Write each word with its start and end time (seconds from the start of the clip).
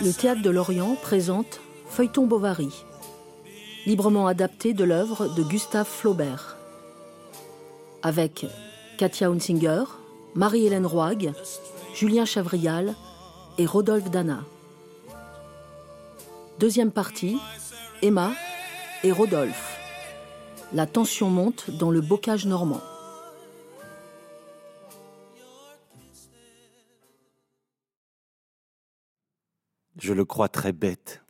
Le 0.00 0.12
Théâtre 0.12 0.42
de 0.42 0.50
Lorient 0.50 0.94
présente 0.94 1.60
Feuilleton 1.88 2.26
Bovary, 2.26 2.70
librement 3.84 4.28
adapté 4.28 4.72
de 4.72 4.84
l'œuvre 4.84 5.26
de 5.34 5.42
Gustave 5.42 5.88
Flaubert. 5.88 6.56
Avec 8.02 8.46
Katia 8.96 9.28
Hunsinger, 9.28 9.82
Marie-Hélène 10.36 10.86
Roig, 10.86 11.32
Julien 11.94 12.24
Chavrial 12.24 12.94
et 13.58 13.66
Rodolphe 13.66 14.08
Dana. 14.12 14.44
Deuxième 16.60 16.92
partie, 16.92 17.38
Emma 18.00 18.30
et 19.02 19.10
Rodolphe. 19.10 19.78
La 20.72 20.86
tension 20.86 21.28
monte 21.28 21.70
dans 21.70 21.90
le 21.90 22.00
bocage 22.00 22.46
normand. 22.46 22.82
Je 29.98 30.12
le 30.12 30.24
crois 30.24 30.48
très 30.48 30.72
bête. 30.72 31.22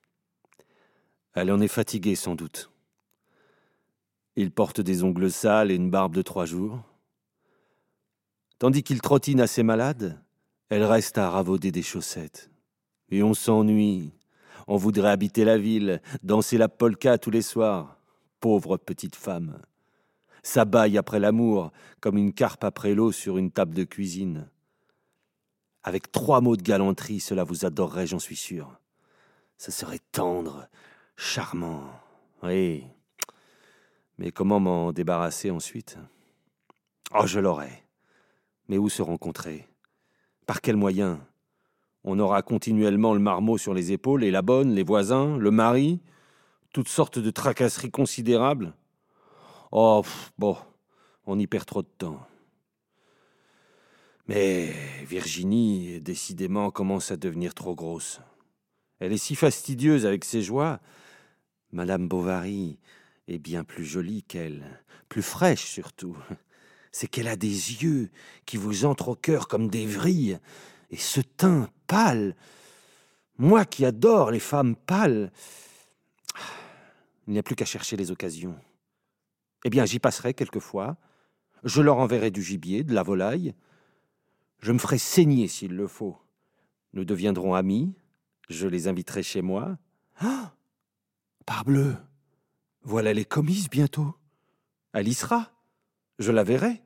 Elle 1.32 1.50
en 1.50 1.60
est 1.60 1.68
fatiguée 1.68 2.16
sans 2.16 2.34
doute. 2.34 2.70
Il 4.36 4.50
porte 4.50 4.80
des 4.80 5.02
ongles 5.02 5.30
sales 5.30 5.70
et 5.70 5.74
une 5.74 5.90
barbe 5.90 6.14
de 6.14 6.22
trois 6.22 6.44
jours. 6.44 6.82
Tandis 8.58 8.82
qu'il 8.82 9.00
trottine 9.00 9.40
assez 9.40 9.62
malade, 9.62 10.20
elle 10.68 10.84
reste 10.84 11.16
à 11.16 11.30
ravauder 11.30 11.72
des 11.72 11.82
chaussettes. 11.82 12.50
Et 13.10 13.22
on 13.22 13.32
s'ennuie. 13.32 14.12
On 14.66 14.76
voudrait 14.76 15.10
habiter 15.10 15.44
la 15.44 15.56
ville, 15.56 16.02
danser 16.22 16.58
la 16.58 16.68
polka 16.68 17.16
tous 17.16 17.30
les 17.30 17.42
soirs. 17.42 17.98
Pauvre 18.38 18.76
petite 18.76 19.16
femme. 19.16 19.62
S'abaille 20.42 20.98
après 20.98 21.20
l'amour, 21.20 21.72
comme 22.00 22.18
une 22.18 22.34
carpe 22.34 22.64
après 22.64 22.94
l'eau 22.94 23.12
sur 23.12 23.38
une 23.38 23.50
table 23.50 23.74
de 23.74 23.84
cuisine. 23.84 24.50
Avec 25.88 26.12
trois 26.12 26.42
mots 26.42 26.58
de 26.58 26.62
galanterie, 26.62 27.18
cela 27.18 27.44
vous 27.44 27.64
adorerait, 27.64 28.06
j'en 28.06 28.18
suis 28.18 28.36
sûr. 28.36 28.78
Ce 29.56 29.70
serait 29.70 30.00
tendre, 30.12 30.68
charmant. 31.16 31.82
Oui. 32.42 32.84
Mais 34.18 34.30
comment 34.30 34.60
m'en 34.60 34.92
débarrasser 34.92 35.50
ensuite? 35.50 35.96
Oh, 37.14 37.26
je 37.26 37.40
l'aurais. 37.40 37.84
Mais 38.68 38.76
où 38.76 38.90
se 38.90 39.00
rencontrer? 39.00 39.66
Par 40.46 40.60
quels 40.60 40.76
moyens 40.76 41.20
On 42.04 42.18
aura 42.18 42.42
continuellement 42.42 43.14
le 43.14 43.20
marmot 43.20 43.56
sur 43.56 43.72
les 43.72 43.90
épaules, 43.90 44.24
et 44.24 44.30
la 44.30 44.42
bonne, 44.42 44.74
les 44.74 44.82
voisins, 44.82 45.38
le 45.38 45.50
mari, 45.50 46.02
toutes 46.74 46.88
sortes 46.88 47.18
de 47.18 47.30
tracasseries 47.30 47.90
considérables? 47.90 48.74
Oh, 49.72 50.04
bon, 50.36 50.54
on 51.24 51.38
y 51.38 51.46
perd 51.46 51.64
trop 51.64 51.80
de 51.80 51.88
temps. 51.96 52.20
Mais 54.28 54.74
Virginie, 55.04 56.02
décidément, 56.02 56.70
commence 56.70 57.10
à 57.10 57.16
devenir 57.16 57.54
trop 57.54 57.74
grosse. 57.74 58.20
Elle 59.00 59.12
est 59.12 59.18
si 59.18 59.34
fastidieuse 59.34 60.04
avec 60.04 60.24
ses 60.26 60.42
joies. 60.42 60.80
Madame 61.72 62.08
Bovary 62.08 62.78
est 63.26 63.38
bien 63.38 63.64
plus 63.64 63.86
jolie 63.86 64.22
qu'elle, 64.22 64.82
plus 65.08 65.22
fraîche 65.22 65.64
surtout. 65.64 66.16
C'est 66.92 67.06
qu'elle 67.06 67.28
a 67.28 67.36
des 67.36 67.82
yeux 67.82 68.10
qui 68.44 68.56
vous 68.58 68.84
entrent 68.84 69.08
au 69.08 69.14
cœur 69.14 69.48
comme 69.48 69.68
des 69.68 69.86
vrilles, 69.86 70.38
et 70.90 70.96
ce 70.96 71.20
teint 71.20 71.68
pâle. 71.86 72.34
Moi 73.38 73.64
qui 73.64 73.84
adore 73.84 74.30
les 74.30 74.40
femmes 74.40 74.74
pâles, 74.74 75.30
il 77.26 77.32
n'y 77.32 77.38
a 77.38 77.42
plus 77.42 77.56
qu'à 77.56 77.66
chercher 77.66 77.96
les 77.96 78.10
occasions. 78.10 78.56
Eh 79.64 79.70
bien, 79.70 79.84
j'y 79.84 79.98
passerai 79.98 80.34
quelquefois. 80.34 80.96
Je 81.64 81.82
leur 81.82 81.98
enverrai 81.98 82.30
du 82.30 82.42
gibier, 82.42 82.84
de 82.84 82.94
la 82.94 83.02
volaille. 83.02 83.54
Je 84.60 84.72
me 84.72 84.78
ferai 84.78 84.98
saigner 84.98 85.48
s'il 85.48 85.74
le 85.74 85.86
faut. 85.86 86.16
Nous 86.92 87.04
deviendrons 87.04 87.54
amis. 87.54 87.92
Je 88.48 88.66
les 88.66 88.88
inviterai 88.88 89.22
chez 89.22 89.42
moi. 89.42 89.78
Ah 90.20 90.52
Parbleu 91.46 91.96
Voilà 92.82 93.12
les 93.12 93.24
commises 93.24 93.70
bientôt. 93.70 94.14
Elle 94.92 95.08
y 95.08 95.14
sera. 95.14 95.50
Je 96.18 96.32
la 96.32 96.44
verrai. 96.44 96.82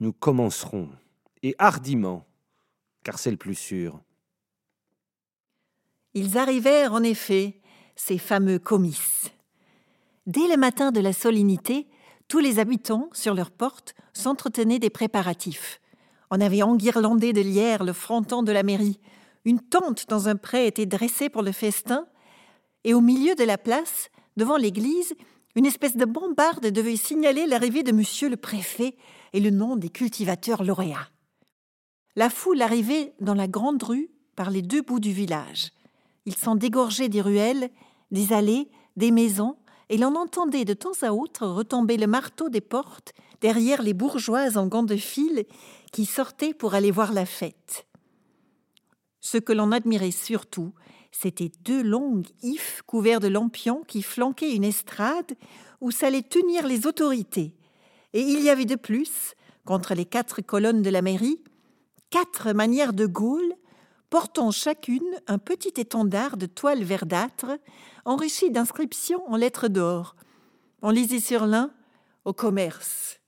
Nous 0.00 0.12
commencerons, 0.12 0.88
et 1.42 1.54
hardiment, 1.58 2.26
car 3.04 3.18
c'est 3.18 3.30
le 3.30 3.36
plus 3.36 3.54
sûr. 3.54 4.00
Ils 6.14 6.38
arrivèrent 6.38 6.94
en 6.94 7.02
effet, 7.02 7.60
ces 7.96 8.18
fameux 8.18 8.58
comices. 8.58 9.30
Dès 10.26 10.48
le 10.48 10.56
matin 10.56 10.90
de 10.90 11.00
la 11.00 11.12
solennité, 11.12 11.86
tous 12.28 12.38
les 12.38 12.58
habitants, 12.58 13.10
sur 13.12 13.34
leurs 13.34 13.50
portes, 13.50 13.94
s'entretenaient 14.12 14.78
des 14.78 14.90
préparatifs. 14.90 15.79
On 16.30 16.40
avait 16.40 16.62
enguirlandé 16.62 17.32
de 17.32 17.40
lierre 17.40 17.82
le 17.82 17.92
fronton 17.92 18.42
de 18.42 18.52
la 18.52 18.62
mairie. 18.62 19.00
Une 19.44 19.60
tente 19.60 20.08
dans 20.08 20.28
un 20.28 20.36
pré 20.36 20.66
était 20.66 20.86
dressée 20.86 21.28
pour 21.28 21.42
le 21.42 21.52
festin, 21.52 22.06
et 22.84 22.94
au 22.94 23.00
milieu 23.00 23.34
de 23.34 23.44
la 23.44 23.58
place, 23.58 24.10
devant 24.36 24.56
l'église, 24.56 25.14
une 25.56 25.66
espèce 25.66 25.96
de 25.96 26.04
bombarde 26.04 26.66
devait 26.66 26.96
signaler 26.96 27.46
l'arrivée 27.46 27.82
de 27.82 27.92
monsieur 27.92 28.28
le 28.28 28.36
préfet 28.36 28.96
et 29.32 29.40
le 29.40 29.50
nom 29.50 29.76
des 29.76 29.88
cultivateurs 29.88 30.62
lauréats. 30.62 31.08
La 32.14 32.30
foule 32.30 32.62
arrivait 32.62 33.12
dans 33.20 33.34
la 33.34 33.48
grande 33.48 33.82
rue 33.82 34.10
par 34.36 34.50
les 34.50 34.62
deux 34.62 34.82
bouts 34.82 35.00
du 35.00 35.12
village. 35.12 35.70
Ils 36.26 36.36
s'en 36.36 36.54
dégorgeaient 36.54 37.08
des 37.08 37.20
ruelles, 37.20 37.70
des 38.10 38.32
allées, 38.32 38.68
des 38.96 39.10
maisons, 39.10 39.56
et 39.88 39.98
l'on 39.98 40.14
entendait 40.14 40.64
de 40.64 40.74
temps 40.74 41.02
à 41.02 41.12
autre 41.12 41.46
retomber 41.46 41.96
le 41.96 42.06
marteau 42.06 42.48
des 42.48 42.60
portes 42.60 43.12
derrière 43.40 43.82
les 43.82 43.94
bourgeoises 43.94 44.56
en 44.56 44.66
gants 44.66 44.82
de 44.82 44.96
fil 44.96 45.44
qui 45.92 46.06
sortaient 46.06 46.54
pour 46.54 46.74
aller 46.74 46.90
voir 46.90 47.12
la 47.12 47.26
fête. 47.26 47.86
Ce 49.20 49.38
que 49.38 49.52
l'on 49.52 49.72
admirait 49.72 50.10
surtout, 50.10 50.72
c'étaient 51.12 51.52
deux 51.64 51.82
longues 51.82 52.28
ifs 52.42 52.82
couverts 52.86 53.20
de 53.20 53.28
lampions 53.28 53.82
qui 53.86 54.02
flanquaient 54.02 54.54
une 54.54 54.64
estrade 54.64 55.36
où 55.80 55.90
s'allaient 55.90 56.22
tenir 56.22 56.66
les 56.66 56.86
autorités. 56.86 57.54
Et 58.12 58.20
il 58.20 58.40
y 58.40 58.50
avait 58.50 58.64
de 58.64 58.76
plus, 58.76 59.34
contre 59.64 59.94
les 59.94 60.04
quatre 60.04 60.40
colonnes 60.40 60.82
de 60.82 60.90
la 60.90 61.02
mairie, 61.02 61.42
quatre 62.10 62.52
manières 62.52 62.92
de 62.92 63.06
Gaulle 63.06 63.54
portant 64.08 64.50
chacune 64.50 65.20
un 65.28 65.38
petit 65.38 65.80
étendard 65.80 66.36
de 66.36 66.46
toile 66.46 66.82
verdâtre 66.82 67.52
enrichi 68.04 68.50
d'inscriptions 68.50 69.22
en 69.30 69.36
lettres 69.36 69.68
d'or. 69.68 70.16
On 70.82 70.90
lisait 70.90 71.20
sur 71.20 71.46
l'un 71.46 71.72
au 72.24 72.32
commerce, 72.32 73.19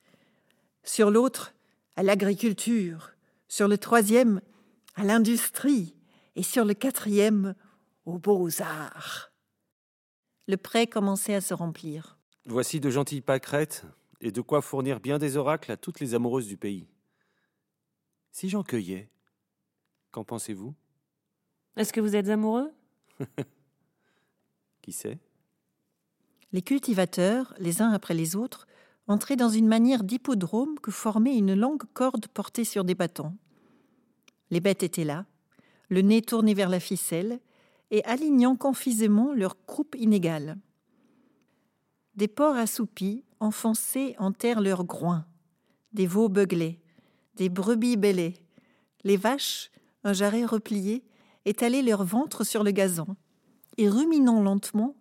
sur 0.84 1.10
l'autre 1.10 1.54
à 1.96 2.02
l'agriculture, 2.02 3.12
sur 3.48 3.68
le 3.68 3.78
troisième 3.78 4.40
à 4.94 5.04
l'industrie 5.04 5.94
et 6.36 6.42
sur 6.42 6.64
le 6.64 6.74
quatrième 6.74 7.54
aux 8.04 8.18
beaux-arts. 8.18 9.32
Le 10.48 10.56
pré 10.56 10.86
commençait 10.86 11.34
à 11.34 11.40
se 11.40 11.54
remplir. 11.54 12.18
Voici 12.46 12.80
de 12.80 12.90
gentilles 12.90 13.20
pâquerettes 13.20 13.84
et 14.20 14.32
de 14.32 14.40
quoi 14.40 14.62
fournir 14.62 15.00
bien 15.00 15.18
des 15.18 15.36
oracles 15.36 15.70
à 15.70 15.76
toutes 15.76 16.00
les 16.00 16.14
amoureuses 16.14 16.48
du 16.48 16.56
pays. 16.56 16.88
Si 18.32 18.48
j'en 18.48 18.62
cueillais, 18.62 19.10
qu'en 20.10 20.24
pensez-vous? 20.24 20.74
Est-ce 21.76 21.92
que 21.92 22.00
vous 22.00 22.16
êtes 22.16 22.28
amoureux? 22.28 22.72
Qui 24.82 24.92
sait? 24.92 25.18
Les 26.52 26.62
cultivateurs, 26.62 27.54
les 27.58 27.80
uns 27.80 27.92
après 27.92 28.14
les 28.14 28.36
autres, 28.36 28.66
entraient 29.08 29.36
dans 29.36 29.48
une 29.48 29.66
manière 29.66 30.04
d'hippodrome 30.04 30.78
que 30.80 30.90
formait 30.90 31.36
une 31.36 31.54
longue 31.54 31.84
corde 31.92 32.28
portée 32.28 32.64
sur 32.64 32.84
des 32.84 32.94
bâtons. 32.94 33.34
Les 34.50 34.60
bêtes 34.60 34.82
étaient 34.82 35.04
là, 35.04 35.26
le 35.88 36.02
nez 36.02 36.22
tourné 36.22 36.54
vers 36.54 36.68
la 36.68 36.80
ficelle, 36.80 37.40
et 37.90 38.02
alignant 38.04 38.56
confusément 38.56 39.34
leurs 39.34 39.62
croupes 39.66 39.96
inégales. 39.96 40.56
Des 42.14 42.28
porcs 42.28 42.56
assoupis 42.56 43.22
enfonçaient 43.38 44.16
en 44.18 44.32
terre 44.32 44.62
leurs 44.62 44.84
groins, 44.84 45.26
des 45.92 46.06
veaux 46.06 46.30
beuglaient, 46.30 46.80
des 47.36 47.50
brebis 47.50 47.96
bêlaient, 47.96 48.34
les 49.04 49.18
vaches, 49.18 49.70
un 50.04 50.14
jarret 50.14 50.44
replié, 50.44 51.04
étalaient 51.44 51.82
leur 51.82 52.04
ventre 52.04 52.44
sur 52.44 52.64
le 52.64 52.70
gazon, 52.70 53.16
et 53.76 53.88
ruminant 53.88 54.42
lentement, 54.42 54.94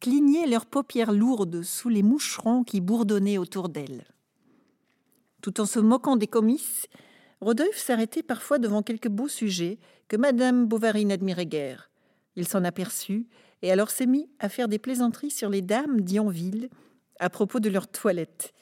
clignaient 0.00 0.46
leurs 0.46 0.66
paupières 0.66 1.12
lourdes 1.12 1.62
sous 1.62 1.88
les 1.88 2.02
moucherons 2.02 2.64
qui 2.64 2.80
bourdonnaient 2.80 3.38
autour 3.38 3.68
d'elles. 3.68 4.04
Tout 5.42 5.60
en 5.60 5.66
se 5.66 5.78
moquant 5.78 6.16
des 6.16 6.26
comices, 6.26 6.86
Rodolphe 7.40 7.78
s'arrêtait 7.78 8.22
parfois 8.22 8.58
devant 8.58 8.82
quelque 8.82 9.08
beau 9.08 9.28
sujet 9.28 9.78
que 10.08 10.16
Madame 10.16 10.66
Bovary 10.66 11.04
n'admirait 11.04 11.46
guère. 11.46 11.90
Il 12.36 12.48
s'en 12.48 12.64
aperçut 12.64 13.26
et 13.62 13.70
alors 13.70 13.90
s'est 13.90 14.06
mis 14.06 14.28
à 14.38 14.48
faire 14.48 14.68
des 14.68 14.78
plaisanteries 14.78 15.30
sur 15.30 15.50
les 15.50 15.62
dames 15.62 16.00
d'Yonville 16.00 16.70
à 17.20 17.30
propos 17.30 17.60
de 17.60 17.68
leur 17.68 17.88
toilette. 17.88 18.54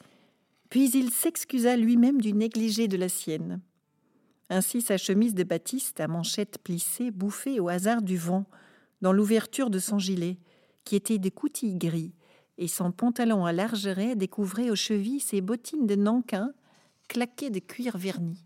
Puis 0.69 0.91
il 0.91 1.11
s'excusa 1.11 1.77
lui-même 1.77 2.19
du 2.19 2.33
négligé 2.33 2.87
de 2.87 2.97
la 2.97 3.09
sienne. 3.09 3.61
Ainsi 4.49 4.81
sa 4.81 4.97
chemise 4.97 5.33
de 5.33 5.43
batiste 5.43 5.99
à 5.99 6.07
manchettes 6.07 6.57
plissées 6.63 7.11
bouffait 7.11 7.59
au 7.59 7.69
hasard 7.69 8.01
du 8.01 8.17
vent 8.17 8.45
dans 9.01 9.13
l'ouverture 9.13 9.69
de 9.69 9.79
son 9.79 9.99
gilet, 9.99 10.37
qui 10.85 10.95
était 10.95 11.17
de 11.17 11.29
coutilles 11.29 11.77
gris, 11.77 12.13
et 12.57 12.67
son 12.67 12.91
pantalon 12.91 13.45
à 13.45 13.51
large 13.51 13.87
raie 13.87 14.15
découvrait 14.15 14.69
aux 14.69 14.75
chevilles 14.75 15.19
ses 15.19 15.41
bottines 15.41 15.87
de 15.87 15.95
nankin 15.95 16.53
claquées 17.07 17.49
de 17.49 17.59
cuir 17.59 17.97
verni. 17.97 18.43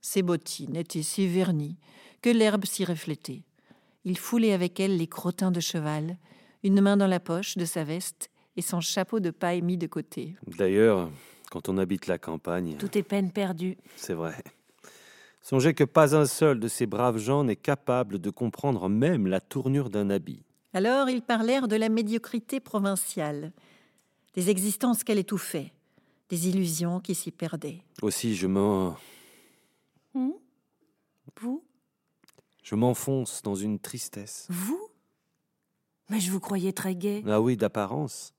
Ses 0.00 0.22
bottines 0.22 0.76
étaient 0.76 1.02
si 1.02 1.26
vernies 1.26 1.76
que 2.22 2.30
l'herbe 2.30 2.64
s'y 2.64 2.84
reflétait. 2.84 3.42
Il 4.04 4.18
foulait 4.18 4.52
avec 4.52 4.80
elle 4.80 4.96
les 4.96 5.06
crottins 5.06 5.50
de 5.50 5.60
cheval, 5.60 6.16
une 6.62 6.80
main 6.80 6.96
dans 6.96 7.06
la 7.06 7.20
poche 7.20 7.56
de 7.56 7.64
sa 7.64 7.84
veste 7.84 8.30
et 8.56 8.62
son 8.62 8.80
chapeau 8.80 9.20
de 9.20 9.30
paille 9.30 9.62
mis 9.62 9.76
de 9.76 9.86
côté. 9.86 10.36
D'ailleurs, 10.46 11.10
quand 11.50 11.68
on 11.68 11.78
habite 11.78 12.06
la 12.06 12.18
campagne, 12.18 12.76
Tout 12.78 12.96
est 12.96 13.02
peine 13.02 13.30
perdue. 13.30 13.76
c'est 13.96 14.14
vrai. 14.14 14.42
Songez 15.42 15.72
que 15.74 15.84
pas 15.84 16.14
un 16.14 16.26
seul 16.26 16.60
de 16.60 16.68
ces 16.68 16.86
braves 16.86 17.18
gens 17.18 17.44
n'est 17.44 17.56
capable 17.56 18.18
de 18.18 18.30
comprendre 18.30 18.88
même 18.88 19.26
la 19.26 19.40
tournure 19.40 19.88
d'un 19.88 20.10
habit. 20.10 20.42
Alors 20.72 21.08
ils 21.08 21.22
parlèrent 21.22 21.68
de 21.68 21.76
la 21.76 21.88
médiocrité 21.88 22.60
provinciale, 22.60 23.52
des 24.34 24.50
existences 24.50 25.02
qu'elle 25.02 25.18
étouffait, 25.18 25.72
des 26.28 26.48
illusions 26.48 27.00
qui 27.00 27.14
s'y 27.14 27.30
perdaient. 27.30 27.82
Aussi, 28.02 28.36
je 28.36 28.46
m'en... 28.46 28.96
Hmm 30.14 30.30
Vous? 31.40 31.64
Je 32.62 32.74
m'enfonce 32.76 33.42
dans 33.42 33.56
une 33.56 33.78
tristesse. 33.80 34.46
Vous? 34.48 34.88
Mais 36.08 36.20
je 36.20 36.30
vous 36.30 36.40
croyais 36.40 36.72
très 36.72 36.94
gai. 36.94 37.24
Ah 37.26 37.40
oui, 37.40 37.56
d'apparence. 37.56 38.32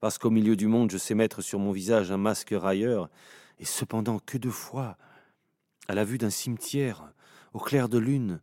Parce 0.00 0.18
qu'au 0.18 0.30
milieu 0.30 0.56
du 0.56 0.66
monde, 0.66 0.90
je 0.90 0.98
sais 0.98 1.14
mettre 1.14 1.42
sur 1.42 1.58
mon 1.58 1.72
visage 1.72 2.10
un 2.10 2.16
masque 2.16 2.54
railleur, 2.56 3.08
et 3.58 3.64
cependant, 3.64 4.18
que 4.18 4.38
de 4.38 4.50
fois, 4.50 4.96
à 5.88 5.94
la 5.94 6.04
vue 6.04 6.18
d'un 6.18 6.30
cimetière, 6.30 7.12
au 7.52 7.58
clair 7.58 7.88
de 7.88 7.98
lune, 7.98 8.40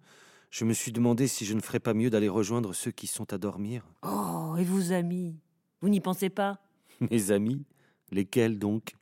je 0.56 0.64
me 0.64 0.72
suis 0.72 0.94
demandé 0.94 1.28
si 1.28 1.44
je 1.44 1.54
ne 1.54 1.60
ferais 1.60 1.82
pas 1.82 1.94
mieux 1.94 2.10
d'aller 2.10 2.30
rejoindre 2.30 2.72
ceux 2.72 2.92
qui 2.92 3.08
sont 3.08 3.34
à 3.34 3.38
dormir. 3.38 3.86
Oh, 4.04 4.56
et 4.58 4.64
vous, 4.64 4.94
amis? 4.94 5.38
Vous 5.82 5.90
n'y 5.90 6.00
pensez 6.00 6.30
pas? 6.30 6.62
Mes 7.12 7.32
amis? 7.32 7.66
Lesquels 8.10 8.58
donc? 8.58 8.96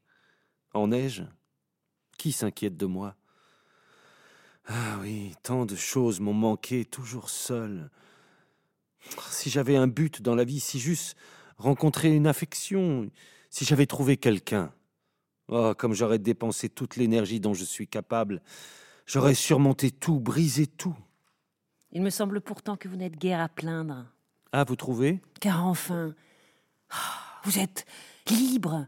En 0.73 0.87
neige 0.87 1.27
Qui 2.17 2.31
s'inquiète 2.31 2.75
de 2.75 2.87
moi? 2.87 3.15
Ah 4.65 4.97
oui, 5.01 5.35
tant 5.43 5.67
de 5.67 5.75
choses 5.75 6.19
m'ont 6.19 6.33
manqué, 6.33 6.85
toujours 6.85 7.29
seul. 7.29 7.91
Si 9.29 9.51
j'avais 9.51 9.75
un 9.75 9.85
but 9.87 10.23
dans 10.23 10.33
la 10.33 10.45
vie, 10.45 10.59
si 10.59 10.79
juste 10.79 11.15
rencontrer 11.57 12.15
une 12.15 12.25
affection, 12.25 13.11
si 13.51 13.63
j'avais 13.63 13.85
trouvé 13.85 14.17
quelqu'un. 14.17 14.73
Oh, 15.49 15.75
comme 15.77 15.93
j'aurais 15.93 16.17
dépensé 16.17 16.67
toute 16.67 16.95
l'énergie 16.95 17.39
dont 17.39 17.53
je 17.53 17.63
suis 17.63 17.87
capable. 17.87 18.41
J'aurais 19.05 19.35
surmonté 19.35 19.91
tout, 19.91 20.19
brisé 20.19 20.65
tout. 20.65 20.97
Il 21.95 22.01
me 22.01 22.09
semble 22.09 22.41
pourtant 22.41 22.75
que 22.75 22.87
vous 22.87 22.95
n'êtes 22.95 23.17
guère 23.17 23.39
à 23.39 23.47
plaindre. 23.47 24.07
Ah, 24.51 24.63
vous 24.63 24.75
trouvez? 24.75 25.21
Car 25.39 25.65
enfin, 25.65 26.15
ah, 26.89 26.95
vous 27.43 27.59
êtes 27.59 27.85
libre, 28.29 28.87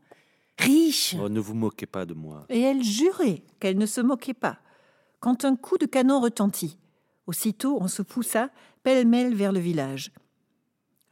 riche. 0.58 1.16
Oh, 1.22 1.30
ne 1.30 1.40
vous 1.40 1.54
moquez 1.54 1.86
pas 1.86 2.08
de 2.08 2.16
moi. 2.16 2.46
Et 2.50 2.62
elle 2.62 2.84
jurait 2.84 3.44
qu'elle 3.60 3.78
ne 3.78 3.86
se 3.86 4.02
moquait 4.02 4.34
pas, 4.34 4.58
quand 5.20 5.46
un 5.46 5.56
coup 5.56 5.78
de 5.78 5.86
canon 5.86 6.20
retentit. 6.20 6.80
Aussitôt, 7.28 7.78
on 7.80 7.88
se 7.88 8.02
poussa 8.02 8.50
pêle-mêle 8.82 9.36
vers 9.36 9.52
le 9.52 9.60
village. 9.60 10.12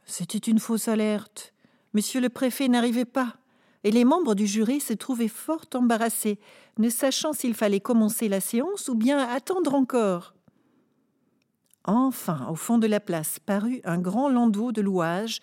C'était 0.04 0.38
une 0.38 0.58
fausse 0.58 0.88
alerte. 0.88 1.54
Monsieur 1.92 2.20
le 2.20 2.28
préfet 2.28 2.66
n'arrivait 2.66 3.04
pas, 3.04 3.36
et 3.84 3.92
les 3.92 4.04
membres 4.04 4.34
du 4.34 4.48
jury 4.48 4.80
se 4.80 4.94
trouvaient 4.94 5.28
fort 5.28 5.66
embarrassés, 5.74 6.40
ne 6.78 6.88
sachant 6.88 7.32
s'il 7.32 7.54
fallait 7.54 7.78
commencer 7.78 8.28
la 8.28 8.40
séance 8.40 8.88
ou 8.88 8.96
bien 8.96 9.18
attendre 9.18 9.74
encore. 9.74 10.34
Enfin, 11.84 12.46
au 12.50 12.54
fond 12.54 12.78
de 12.78 12.86
la 12.86 13.00
place, 13.00 13.38
parut 13.38 13.80
un 13.84 13.98
grand 13.98 14.28
landau 14.28 14.72
de 14.72 14.80
louage, 14.80 15.40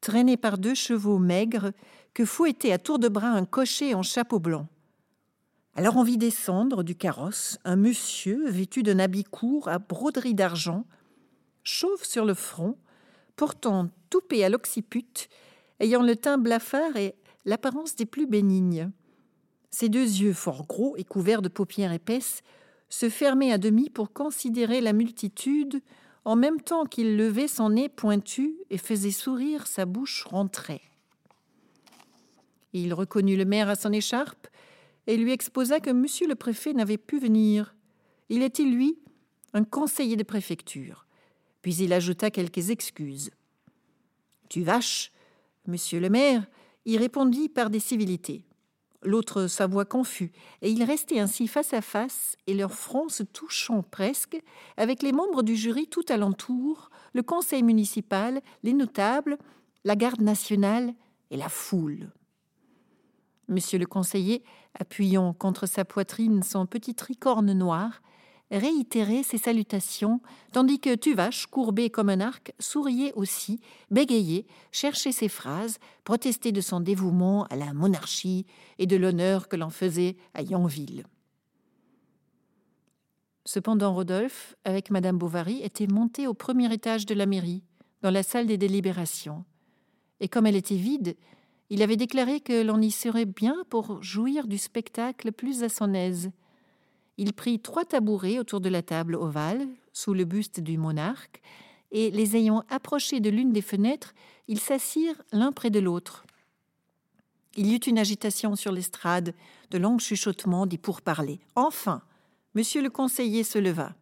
traîné 0.00 0.36
par 0.36 0.58
deux 0.58 0.74
chevaux 0.74 1.18
maigres, 1.18 1.72
que 2.14 2.24
fouettait 2.24 2.72
à 2.72 2.78
tour 2.78 2.98
de 2.98 3.08
bras 3.08 3.30
un 3.30 3.44
cocher 3.44 3.94
en 3.94 4.02
chapeau 4.02 4.38
blanc. 4.38 4.68
Alors 5.74 5.96
on 5.96 6.02
vit 6.02 6.18
descendre 6.18 6.82
du 6.82 6.94
carrosse 6.94 7.58
un 7.64 7.76
monsieur 7.76 8.50
vêtu 8.50 8.82
d'un 8.82 8.98
habit 8.98 9.24
court 9.24 9.68
à 9.68 9.78
broderie 9.78 10.34
d'argent, 10.34 10.84
chauve 11.62 12.04
sur 12.04 12.26
le 12.26 12.34
front, 12.34 12.76
portant 13.36 13.88
toupet 14.10 14.44
à 14.44 14.50
l'occiput, 14.50 15.28
ayant 15.80 16.02
le 16.02 16.16
teint 16.16 16.36
blafard 16.36 16.96
et 16.96 17.14
l'apparence 17.46 17.96
des 17.96 18.04
plus 18.04 18.26
bénignes. 18.26 18.90
Ses 19.70 19.88
deux 19.88 20.00
yeux 20.00 20.34
fort 20.34 20.66
gros 20.66 20.94
et 20.98 21.04
couverts 21.04 21.40
de 21.40 21.48
paupières 21.48 21.92
épaisses 21.92 22.42
se 22.92 23.08
fermaient 23.08 23.52
à 23.52 23.56
demi 23.56 23.88
pour 23.88 24.12
considérer 24.12 24.82
la 24.82 24.92
multitude, 24.92 25.80
en 26.26 26.36
même 26.36 26.60
temps 26.60 26.84
qu'il 26.84 27.16
levait 27.16 27.48
son 27.48 27.70
nez 27.70 27.88
pointu 27.88 28.54
et 28.68 28.76
faisait 28.76 29.12
sourire 29.12 29.66
sa 29.66 29.86
bouche 29.86 30.24
rentrée. 30.24 30.82
Il 32.74 32.92
reconnut 32.92 33.38
le 33.38 33.46
maire 33.46 33.70
à 33.70 33.76
son 33.76 33.94
écharpe 33.94 34.46
et 35.06 35.16
lui 35.16 35.32
exposa 35.32 35.80
que 35.80 35.88
monsieur 35.88 36.28
le 36.28 36.34
préfet 36.34 36.74
n'avait 36.74 36.98
pu 36.98 37.18
venir. 37.18 37.74
Il 38.28 38.42
était, 38.42 38.62
lui, 38.62 38.98
un 39.54 39.64
conseiller 39.64 40.16
de 40.16 40.22
préfecture. 40.22 41.06
Puis 41.62 41.76
il 41.76 41.94
ajouta 41.94 42.30
quelques 42.30 42.68
excuses. 42.68 43.30
Tu 44.50 44.64
vaches, 44.64 45.12
monsieur 45.66 45.98
le 45.98 46.10
maire, 46.10 46.46
y 46.84 46.98
répondit 46.98 47.48
par 47.48 47.70
des 47.70 47.80
civilités. 47.80 48.44
L'autre 49.04 49.48
s'avoua 49.48 49.84
confus, 49.84 50.30
et 50.60 50.70
ils 50.70 50.84
restaient 50.84 51.18
ainsi 51.18 51.48
face 51.48 51.72
à 51.74 51.80
face, 51.80 52.36
et 52.46 52.54
leurs 52.54 52.72
fronts 52.72 53.08
se 53.08 53.24
touchant 53.24 53.82
presque, 53.82 54.40
avec 54.76 55.02
les 55.02 55.12
membres 55.12 55.42
du 55.42 55.56
jury 55.56 55.88
tout 55.88 56.04
alentour, 56.08 56.90
le 57.12 57.22
conseil 57.22 57.64
municipal, 57.64 58.40
les 58.62 58.72
notables, 58.72 59.38
la 59.84 59.96
garde 59.96 60.20
nationale 60.20 60.94
et 61.30 61.36
la 61.36 61.48
foule. 61.48 62.12
Monsieur 63.48 63.78
le 63.78 63.86
conseiller, 63.86 64.44
appuyant 64.78 65.32
contre 65.32 65.66
sa 65.66 65.84
poitrine 65.84 66.44
son 66.44 66.66
petit 66.66 66.94
tricorne 66.94 67.52
noir, 67.52 68.02
réitérait 68.58 69.22
ses 69.22 69.38
salutations, 69.38 70.20
tandis 70.52 70.78
que 70.78 70.94
Tuvache, 70.94 71.46
courbé 71.46 71.90
comme 71.90 72.10
un 72.10 72.20
arc, 72.20 72.52
souriait 72.58 73.12
aussi, 73.14 73.60
bégayait, 73.90 74.46
cherchait 74.70 75.12
ses 75.12 75.28
phrases, 75.28 75.78
protestait 76.04 76.52
de 76.52 76.60
son 76.60 76.80
dévouement 76.80 77.44
à 77.46 77.56
la 77.56 77.72
monarchie 77.72 78.46
et 78.78 78.86
de 78.86 78.96
l'honneur 78.96 79.48
que 79.48 79.56
l'on 79.56 79.70
faisait 79.70 80.16
à 80.34 80.42
Yonville. 80.42 81.04
Cependant, 83.44 83.94
Rodolphe, 83.94 84.54
avec 84.64 84.90
Madame 84.90 85.18
Bovary, 85.18 85.62
était 85.62 85.88
monté 85.88 86.26
au 86.26 86.34
premier 86.34 86.72
étage 86.72 87.06
de 87.06 87.14
la 87.14 87.26
mairie, 87.26 87.64
dans 88.02 88.10
la 88.10 88.22
salle 88.22 88.46
des 88.46 88.58
délibérations. 88.58 89.44
Et 90.20 90.28
comme 90.28 90.46
elle 90.46 90.56
était 90.56 90.76
vide, 90.76 91.16
il 91.70 91.82
avait 91.82 91.96
déclaré 91.96 92.40
que 92.40 92.62
l'on 92.62 92.80
y 92.80 92.90
serait 92.90 93.24
bien 93.24 93.56
pour 93.70 94.02
jouir 94.02 94.46
du 94.46 94.58
spectacle 94.58 95.32
plus 95.32 95.64
à 95.64 95.68
son 95.68 95.94
aise. 95.94 96.30
Il 97.22 97.34
prit 97.34 97.60
trois 97.60 97.84
tabourets 97.84 98.40
autour 98.40 98.60
de 98.60 98.68
la 98.68 98.82
table 98.82 99.14
ovale, 99.14 99.68
sous 99.92 100.12
le 100.12 100.24
buste 100.24 100.58
du 100.58 100.76
monarque, 100.76 101.40
et 101.92 102.10
les 102.10 102.34
ayant 102.34 102.64
approchés 102.68 103.20
de 103.20 103.30
l'une 103.30 103.52
des 103.52 103.62
fenêtres, 103.62 104.12
ils 104.48 104.58
s'assirent 104.58 105.22
l'un 105.30 105.52
près 105.52 105.70
de 105.70 105.78
l'autre. 105.78 106.26
Il 107.54 107.68
y 107.68 107.74
eut 107.76 107.86
une 107.86 108.00
agitation 108.00 108.56
sur 108.56 108.72
l'estrade, 108.72 109.34
de 109.70 109.78
longs 109.78 110.00
chuchotements, 110.00 110.66
des 110.66 110.78
pourparlers. 110.78 111.38
Enfin, 111.54 112.02
monsieur 112.56 112.82
le 112.82 112.90
conseiller 112.90 113.44
se 113.44 113.60
leva. 113.60 113.94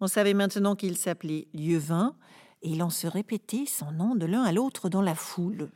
On 0.00 0.06
savait 0.06 0.32
maintenant 0.32 0.76
qu'il 0.76 0.96
s'appelait 0.96 1.46
Lieuvin, 1.52 2.16
et 2.62 2.74
l'on 2.74 2.88
se 2.88 3.06
répétait 3.06 3.66
son 3.66 3.92
nom 3.92 4.14
de 4.14 4.24
l'un 4.24 4.44
à 4.44 4.52
l'autre 4.52 4.88
dans 4.88 5.02
la 5.02 5.14
foule. 5.14 5.68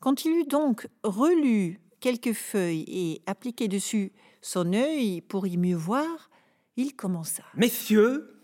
Quand 0.00 0.24
il 0.24 0.32
eut 0.32 0.48
donc 0.48 0.88
relu 1.04 1.78
quelques 2.00 2.32
feuilles 2.32 2.84
et 2.88 3.22
appliqué 3.26 3.68
dessus 3.68 4.10
son 4.40 4.72
œil 4.72 5.20
pour 5.20 5.46
y 5.46 5.56
mieux 5.56 5.76
voir, 5.76 6.30
il 6.76 6.94
commença. 6.94 7.42
Messieurs, 7.54 8.38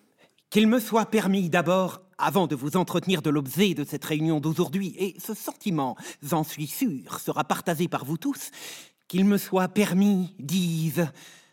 qu'il 0.50 0.66
me 0.68 0.80
soit 0.80 1.06
permis 1.06 1.50
d'abord, 1.50 2.02
avant 2.18 2.46
de 2.46 2.54
vous 2.54 2.76
entretenir 2.76 3.22
de 3.22 3.30
l'objet 3.30 3.74
de 3.74 3.84
cette 3.84 4.04
réunion 4.04 4.40
d'aujourd'hui, 4.40 4.94
et 4.98 5.16
ce 5.18 5.34
sentiment, 5.34 5.96
j'en 6.22 6.44
suis 6.44 6.66
sûr, 6.66 7.18
sera 7.18 7.44
partagé 7.44 7.88
par 7.88 8.04
vous 8.04 8.18
tous, 8.18 8.50
qu'il 9.08 9.24
me 9.24 9.36
soit 9.36 9.68
permis, 9.68 10.34
dis-je, 10.38 11.02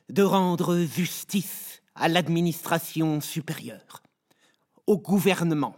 de 0.10 0.24
rendre 0.24 0.78
justice 0.78 1.82
à 1.96 2.08
l'administration 2.08 3.22
supérieure, 3.22 4.02
au 4.88 4.98
gouvernement, 4.98 5.76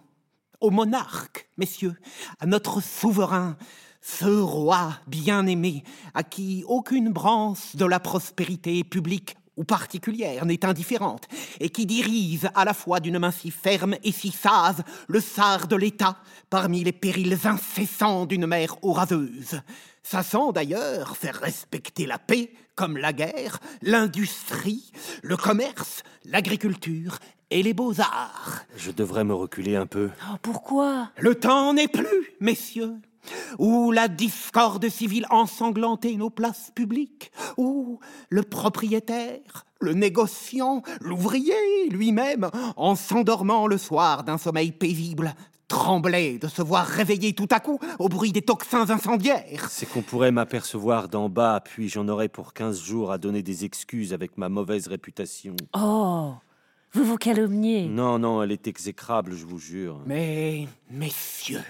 au 0.60 0.70
monarque, 0.70 1.50
messieurs, 1.58 1.96
à 2.40 2.46
notre 2.46 2.82
souverain, 2.82 3.58
ce 4.04 4.26
roi 4.26 4.94
bien-aimé, 5.08 5.84
à 6.14 6.24
qui 6.24 6.64
aucune 6.68 7.12
branche 7.12 7.76
de 7.76 7.86
la 7.86 8.02
prospérité 8.02 8.84
publique 8.84 9.38
ou 9.56 9.64
particulière 9.64 10.46
n'est 10.46 10.66
indifférente, 10.66 11.28
et 11.60 11.70
qui 11.70 11.86
dirige 11.86 12.50
à 12.54 12.66
la 12.66 12.74
fois 12.74 13.00
d'une 13.00 13.20
main 13.20 13.32
si 13.32 13.50
ferme 13.50 13.96
et 14.04 14.12
si 14.12 14.32
sage 14.32 14.84
le 15.08 15.22
sar 15.22 15.68
de 15.68 15.76
l'État 15.76 16.18
parmi 16.50 16.84
les 16.84 16.92
périls 16.92 17.38
incessants 17.46 18.26
d'une 18.26 18.48
mer 18.48 18.76
orageuse, 18.82 19.62
sachant 20.02 20.52
d'ailleurs 20.52 21.16
faire 21.16 21.36
respecter 21.36 22.06
la 22.06 22.20
paix 22.20 22.52
comme 22.76 22.98
la 22.98 23.14
guerre, 23.14 23.60
l'industrie, 23.84 24.92
le 25.22 25.38
commerce, 25.38 26.04
l'agriculture 26.26 27.20
et 27.52 27.62
les 27.62 27.74
beaux-arts. 27.74 28.66
Je 28.76 28.92
devrais 28.92 29.24
me 29.24 29.36
reculer 29.36 29.76
un 29.76 29.86
peu. 29.86 30.10
Oh, 30.32 30.38
pourquoi? 30.42 31.12
Le 31.20 31.36
temps 31.36 31.74
n'est 31.74 31.88
plus, 31.88 32.34
messieurs. 32.40 32.96
Où 33.60 33.92
la 33.92 34.08
discorde 34.08 34.88
civile 34.90 35.26
ensanglantait 35.30 36.16
nos 36.16 36.30
places 36.30 36.72
publiques, 36.76 37.32
où 37.58 38.00
le 38.30 38.44
propriétaire, 38.44 39.66
le 39.80 39.94
négociant, 39.94 40.82
l'ouvrier 41.02 41.54
lui-même, 41.90 42.50
en 42.76 42.96
s'endormant 42.96 43.68
le 43.68 43.78
soir 43.78 44.24
d'un 44.24 44.38
sommeil 44.38 44.72
paisible, 44.72 45.36
tremblait 45.68 46.38
de 46.38 46.48
se 46.48 46.62
voir 46.62 46.86
réveillé 46.86 47.34
tout 47.34 47.48
à 47.52 47.60
coup 47.60 47.80
au 48.00 48.08
bruit 48.08 48.32
des 48.32 48.42
toxins 48.42 48.90
incendiaires. 48.90 49.70
C'est 49.70 49.88
qu'on 49.90 50.02
pourrait 50.02 50.32
m'apercevoir 50.32 51.10
d'en 51.10 51.30
bas, 51.30 51.62
puis 51.64 51.90
j'en 51.90 52.08
aurais 52.08 52.30
pour 52.30 52.54
quinze 52.54 52.82
jours 52.82 53.12
à 53.12 53.18
donner 53.18 53.42
des 53.42 53.66
excuses 53.66 54.14
avec 54.14 54.38
ma 54.38 54.50
mauvaise 54.50 54.88
réputation. 54.88 55.56
Oh 55.76 56.34
Vous 56.92 57.04
vous 57.04 57.18
calomniez. 57.18 57.88
Non, 57.88 58.20
non, 58.20 58.44
elle 58.44 58.52
est 58.52 58.68
exécrable, 58.68 59.34
je 59.34 59.46
vous 59.46 59.58
jure. 59.58 60.00
Mais, 60.06 60.68
messieurs, 60.92 61.64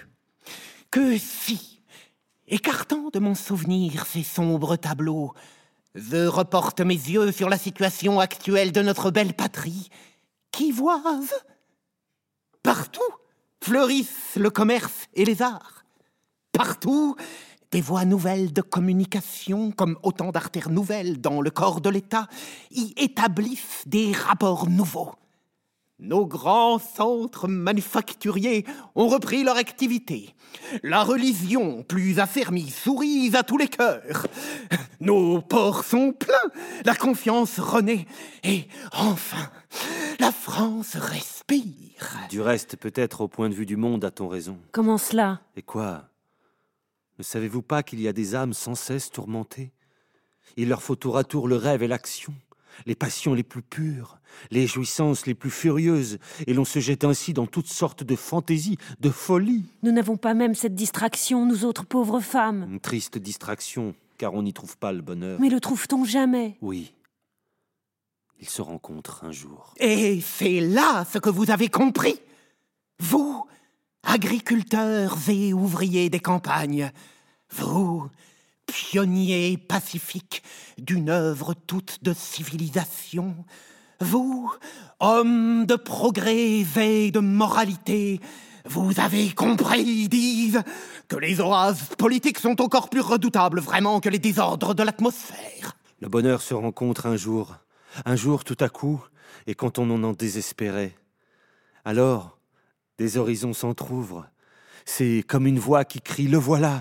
que 0.94 1.18
si, 1.18 1.80
écartant 2.46 3.08
de 3.12 3.18
mon 3.18 3.34
souvenir 3.34 4.06
ces 4.06 4.22
sombres 4.22 4.76
tableaux, 4.76 5.34
je 5.96 6.28
reporte 6.28 6.82
mes 6.82 6.94
yeux 6.94 7.32
sur 7.32 7.48
la 7.48 7.58
situation 7.58 8.20
actuelle 8.20 8.70
de 8.70 8.80
notre 8.80 9.10
belle 9.10 9.34
patrie, 9.34 9.90
qui 10.52 10.70
voise 10.70 11.34
partout 12.62 13.00
fleurissent 13.60 14.36
le 14.36 14.50
commerce 14.50 15.08
et 15.14 15.24
les 15.24 15.42
arts. 15.42 15.84
Partout, 16.52 17.16
des 17.72 17.80
voies 17.80 18.04
nouvelles 18.04 18.52
de 18.52 18.62
communication, 18.62 19.72
comme 19.72 19.98
autant 20.04 20.30
d'artères 20.30 20.70
nouvelles 20.70 21.20
dans 21.20 21.40
le 21.40 21.50
corps 21.50 21.80
de 21.80 21.90
l'État, 21.90 22.28
y 22.70 22.94
établissent 22.98 23.82
des 23.86 24.12
rapports 24.12 24.70
nouveaux. 24.70 25.16
Nos 26.00 26.26
grands 26.26 26.78
centres 26.78 27.46
manufacturiers 27.46 28.64
ont 28.96 29.06
repris 29.06 29.44
leur 29.44 29.56
activité. 29.56 30.34
La 30.82 31.04
religion, 31.04 31.82
plus 31.82 32.18
affermie, 32.18 32.68
sourit 32.70 33.30
à 33.34 33.42
tous 33.42 33.56
les 33.56 33.68
cœurs. 33.68 34.26
Nos 35.00 35.40
ports 35.40 35.84
sont 35.84 36.12
pleins, 36.12 36.50
la 36.84 36.94
confiance 36.96 37.60
renaît, 37.60 38.06
et 38.42 38.66
enfin, 38.92 39.50
la 40.18 40.32
France 40.32 40.96
respire. 40.96 42.18
Du 42.28 42.40
reste, 42.40 42.76
peut-être 42.76 43.20
au 43.20 43.28
point 43.28 43.48
de 43.48 43.54
vue 43.54 43.66
du 43.66 43.76
monde, 43.76 44.04
a-t-on 44.04 44.28
raison. 44.28 44.58
Comment 44.72 44.98
cela? 44.98 45.40
Et 45.56 45.62
quoi? 45.62 46.08
Ne 47.18 47.24
savez-vous 47.24 47.62
pas 47.62 47.84
qu'il 47.84 48.00
y 48.00 48.08
a 48.08 48.12
des 48.12 48.34
âmes 48.34 48.52
sans 48.52 48.74
cesse 48.74 49.10
tourmentées? 49.10 49.72
Il 50.56 50.68
leur 50.68 50.82
faut 50.82 50.96
tour 50.96 51.16
à 51.16 51.24
tour 51.24 51.46
le 51.46 51.56
rêve 51.56 51.82
et 51.82 51.88
l'action, 51.88 52.34
les 52.86 52.94
passions 52.94 53.34
les 53.34 53.42
plus 53.42 53.62
pures, 53.62 54.18
les 54.50 54.66
jouissances 54.66 55.26
les 55.26 55.34
plus 55.34 55.50
furieuses, 55.50 56.18
et 56.46 56.54
l'on 56.54 56.64
se 56.64 56.78
jette 56.78 57.04
ainsi 57.04 57.32
dans 57.32 57.46
toutes 57.46 57.68
sortes 57.68 58.04
de 58.04 58.16
fantaisies, 58.16 58.78
de 59.00 59.10
folies. 59.10 59.64
Nous 59.82 59.92
n'avons 59.92 60.16
pas 60.16 60.34
même 60.34 60.54
cette 60.54 60.74
distraction, 60.74 61.46
nous 61.46 61.64
autres 61.64 61.84
pauvres 61.84 62.20
femmes. 62.20 62.66
Une 62.70 62.80
triste 62.80 63.18
distraction, 63.18 63.94
car 64.18 64.34
on 64.34 64.42
n'y 64.42 64.52
trouve 64.52 64.76
pas 64.76 64.92
le 64.92 65.02
bonheur. 65.02 65.40
Mais 65.40 65.50
le 65.50 65.60
trouve-t-on 65.60 66.04
jamais? 66.04 66.56
Oui. 66.60 66.92
Ils 68.40 68.48
se 68.48 68.62
rencontrent 68.62 69.24
un 69.24 69.32
jour. 69.32 69.74
Et 69.78 70.20
c'est 70.20 70.60
là 70.60 71.06
ce 71.10 71.18
que 71.18 71.30
vous 71.30 71.50
avez 71.50 71.68
compris. 71.68 72.20
Vous, 72.98 73.44
agriculteurs 74.02 75.16
et 75.28 75.52
ouvriers 75.52 76.10
des 76.10 76.20
campagnes, 76.20 76.92
vous, 77.50 78.08
pionniers 78.66 79.56
pacifiques 79.56 80.42
d'une 80.78 81.10
œuvre 81.10 81.54
toute 81.54 82.02
de 82.02 82.12
civilisation, 82.12 83.34
vous, 84.00 84.52
hommes 85.00 85.66
de 85.66 85.76
progrès 85.76 86.64
et 86.76 87.10
de 87.10 87.20
moralité, 87.20 88.20
vous 88.66 88.98
avez 88.98 89.30
compris, 89.30 90.08
disent, 90.08 90.62
que 91.08 91.16
les 91.16 91.40
oases 91.40 91.90
politiques 91.98 92.38
sont 92.38 92.60
encore 92.62 92.88
plus 92.88 93.00
redoutables 93.00 93.60
vraiment 93.60 94.00
que 94.00 94.08
les 94.08 94.18
désordres 94.18 94.74
de 94.74 94.82
l'atmosphère. 94.82 95.76
Le 96.00 96.08
bonheur 96.08 96.40
se 96.40 96.54
rencontre 96.54 97.06
un 97.06 97.16
jour, 97.16 97.54
un 98.04 98.16
jour 98.16 98.44
tout 98.44 98.56
à 98.60 98.68
coup, 98.68 99.02
et 99.46 99.54
quand 99.54 99.78
on 99.78 99.90
en 99.90 100.12
désespérait. 100.12 100.94
Alors, 101.84 102.38
des 102.98 103.18
horizons 103.18 103.52
s'entr'ouvrent. 103.52 104.26
C'est 104.86 105.24
comme 105.26 105.46
une 105.46 105.58
voix 105.58 105.84
qui 105.84 106.00
crie⁇ 106.00 106.26
Le 106.30 106.38
voilà!⁇ 106.38 106.76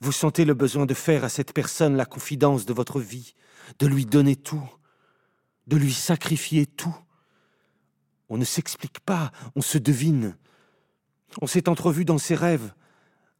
Vous 0.00 0.12
sentez 0.12 0.44
le 0.44 0.54
besoin 0.54 0.86
de 0.86 0.94
faire 0.94 1.24
à 1.24 1.28
cette 1.28 1.52
personne 1.52 1.96
la 1.96 2.06
confidence 2.06 2.66
de 2.66 2.72
votre 2.72 3.00
vie, 3.00 3.34
de 3.78 3.86
lui 3.86 4.06
donner 4.06 4.36
tout, 4.36 4.68
de 5.66 5.76
lui 5.76 5.92
sacrifier 5.92 6.66
tout. 6.66 6.96
On 8.28 8.38
ne 8.38 8.44
s'explique 8.44 9.00
pas, 9.00 9.32
on 9.56 9.62
se 9.62 9.78
devine. 9.78 10.36
On 11.40 11.46
s'est 11.46 11.68
entrevu 11.68 12.04
dans 12.04 12.18
ses 12.18 12.34
rêves. 12.34 12.72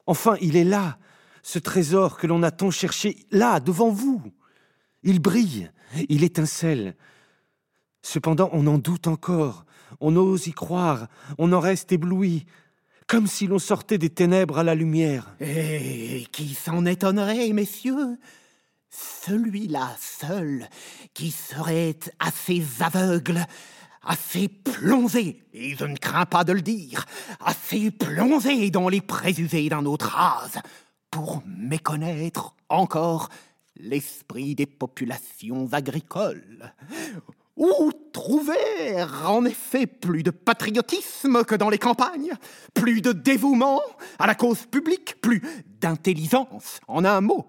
Enfin, 0.07 0.37
il 0.41 0.57
est 0.57 0.65
là, 0.65 0.99
ce 1.43 1.59
trésor 1.59 2.19
que 2.19 2.27
l'on 2.27 2.43
a 2.43 2.51
tant 2.51 2.71
cherché, 2.71 3.25
là, 3.31 3.61
devant 3.61 3.91
vous. 3.91 4.23
Il 5.03 5.21
brille, 5.21 5.71
il 6.09 6.25
étincelle. 6.25 6.97
Cependant, 8.03 8.51
on 8.53 8.67
en 8.67 8.79
doute 8.79 9.07
encore, 9.07 9.65
on 10.01 10.17
ose 10.17 10.47
y 10.47 10.53
croire, 10.53 11.09
on 11.39 11.53
en 11.53 11.61
reste 11.61 11.93
ébloui, 11.93 12.47
comme 13.11 13.27
si 13.27 13.49
l'on 13.49 13.59
sortait 13.59 13.99
des 13.99 14.09
ténèbres 14.09 14.59
à 14.59 14.63
la 14.63 14.77
lumière. 14.77 15.35
Et 15.41 16.27
qui 16.31 16.55
s'en 16.55 16.87
étonnerait, 16.87 17.53
messieurs? 17.53 18.19
Celui-là 18.89 19.97
seul, 19.99 20.69
qui 21.13 21.33
serait 21.33 21.99
assez 22.21 22.65
aveugle, 22.79 23.45
assez 24.05 24.47
plongé, 24.47 25.43
et 25.53 25.75
je 25.75 25.85
ne 25.87 25.97
crains 25.97 26.25
pas 26.25 26.45
de 26.45 26.53
le 26.53 26.63
dire, 26.63 27.05
assez 27.41 27.91
plongé 27.91 28.71
dans 28.71 28.89
les 28.89 29.01
préjugés 29.01 29.69
d'un 29.69 29.87
autre 29.87 30.17
âge, 30.17 30.63
pour 31.11 31.43
méconnaître 31.47 32.55
encore 32.69 33.29
l'esprit 33.77 34.55
des 34.55 34.67
populations 34.67 35.69
agricoles. 35.73 36.73
Où 37.57 37.93
trouver 38.13 39.05
en 39.27 39.45
effet 39.45 39.87
plus 39.87 40.23
de 40.23 40.31
patriotisme 40.31 41.45
que 41.45 41.55
dans 41.55 41.69
les 41.69 41.79
campagnes, 41.79 42.33
plus 42.75 43.03
de 43.03 43.13
dévouement 43.13 43.81
à 44.19 44.27
la 44.27 44.35
cause 44.35 44.67
publique, 44.67 45.21
plus 45.21 45.43
d'intelligence 45.81 46.81
en 46.89 47.05
un 47.05 47.21
mot. 47.21 47.47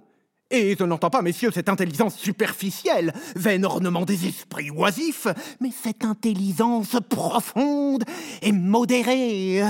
Et 0.51 0.75
je 0.77 0.83
n'entends 0.83 1.09
pas, 1.09 1.21
messieurs, 1.21 1.51
cette 1.53 1.69
intelligence 1.69 2.17
superficielle, 2.17 3.13
vain 3.37 3.63
ornement 3.63 4.03
des 4.03 4.27
esprits 4.27 4.69
oisifs, 4.69 5.27
mais 5.61 5.71
cette 5.71 6.03
intelligence 6.03 6.97
profonde 7.09 8.03
et 8.41 8.51
modérée, 8.51 9.63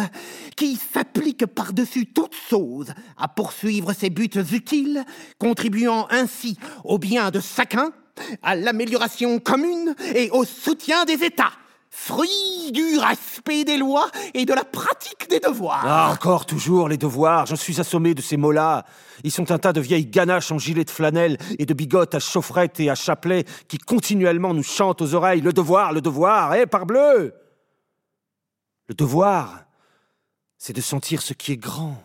qui 0.58 0.78
s'applique 0.78 1.46
par-dessus 1.46 2.08
toute 2.08 2.34
chose 2.34 2.94
à 3.16 3.28
poursuivre 3.28 3.94
ses 3.94 4.10
buts 4.10 4.32
utiles, 4.52 5.06
contribuant 5.38 6.08
ainsi 6.10 6.58
au 6.84 6.98
bien 6.98 7.30
de 7.30 7.40
chacun, 7.40 7.92
à 8.42 8.56
l'amélioration 8.56 9.40
commune 9.40 9.96
et 10.16 10.30
au 10.32 10.46
soutien 10.46 11.06
des 11.06 11.24
États 11.24 11.52
fruit 11.92 12.72
du 12.72 12.98
respect 12.98 13.66
des 13.66 13.78
lois 13.78 14.10
et 14.34 14.46
de 14.46 14.54
la 14.54 14.64
pratique 14.64 15.30
des 15.30 15.40
devoirs. 15.40 15.84
Ah, 15.86 16.10
encore, 16.12 16.46
toujours, 16.46 16.88
les 16.88 16.98
devoirs. 16.98 17.46
J'en 17.46 17.58
suis 17.58 17.80
assommé 17.82 18.16
de 18.16 18.22
ces 18.22 18.38
mots-là. 18.38 18.86
Ils 19.24 19.32
sont 19.32 19.52
un 19.52 19.60
tas 19.60 19.74
de 19.74 19.82
vieilles 19.82 20.08
ganaches 20.08 20.52
en 20.52 20.58
gilet 20.58 20.86
de 20.86 20.90
flanelle 20.90 21.38
et 21.60 21.66
de 21.66 21.74
bigotes 21.74 22.16
à 22.16 22.20
chaufferette 22.20 22.80
et 22.80 22.90
à 22.90 22.96
chapelet 22.96 23.44
qui 23.68 23.78
continuellement 23.78 24.54
nous 24.54 24.64
chantent 24.64 25.02
aux 25.02 25.14
oreilles 25.14 25.42
le 25.42 25.54
devoir, 25.54 25.92
le 25.92 26.02
devoir, 26.02 26.56
eh, 26.56 26.66
parbleu 26.66 27.34
Le 28.88 28.96
devoir, 28.96 29.66
c'est 30.58 30.74
de 30.74 30.82
sentir 30.82 31.22
ce 31.22 31.34
qui 31.34 31.52
est 31.52 31.58
grand, 31.58 32.02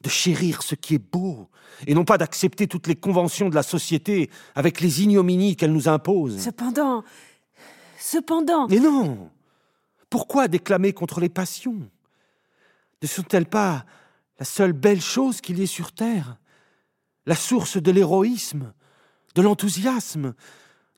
de 0.00 0.08
chérir 0.08 0.62
ce 0.62 0.74
qui 0.74 0.94
est 0.94 1.12
beau, 1.12 1.48
et 1.86 1.94
non 1.94 2.04
pas 2.04 2.18
d'accepter 2.18 2.66
toutes 2.66 2.86
les 2.86 2.96
conventions 2.96 3.48
de 3.48 3.54
la 3.54 3.62
société 3.62 4.30
avec 4.54 4.80
les 4.80 5.02
ignominies 5.02 5.56
qu'elle 5.56 5.72
nous 5.72 5.88
impose. 5.88 6.38
Cependant, 6.38 7.04
cependant. 7.98 8.68
Mais 8.68 8.80
non 8.80 9.30
Pourquoi 10.10 10.48
déclamer 10.48 10.92
contre 10.92 11.20
les 11.20 11.28
passions? 11.28 11.88
Ne 13.02 13.08
sont-elles 13.08 13.46
pas 13.46 13.84
la 14.38 14.44
seule 14.44 14.72
belle 14.72 15.00
chose 15.00 15.40
qu'il 15.40 15.58
y 15.58 15.62
ait 15.62 15.66
sur 15.66 15.92
Terre? 15.92 16.38
La 17.26 17.36
source 17.36 17.76
de 17.76 17.90
l'héroïsme, 17.90 18.72
de 19.34 19.42
l'enthousiasme, 19.42 20.34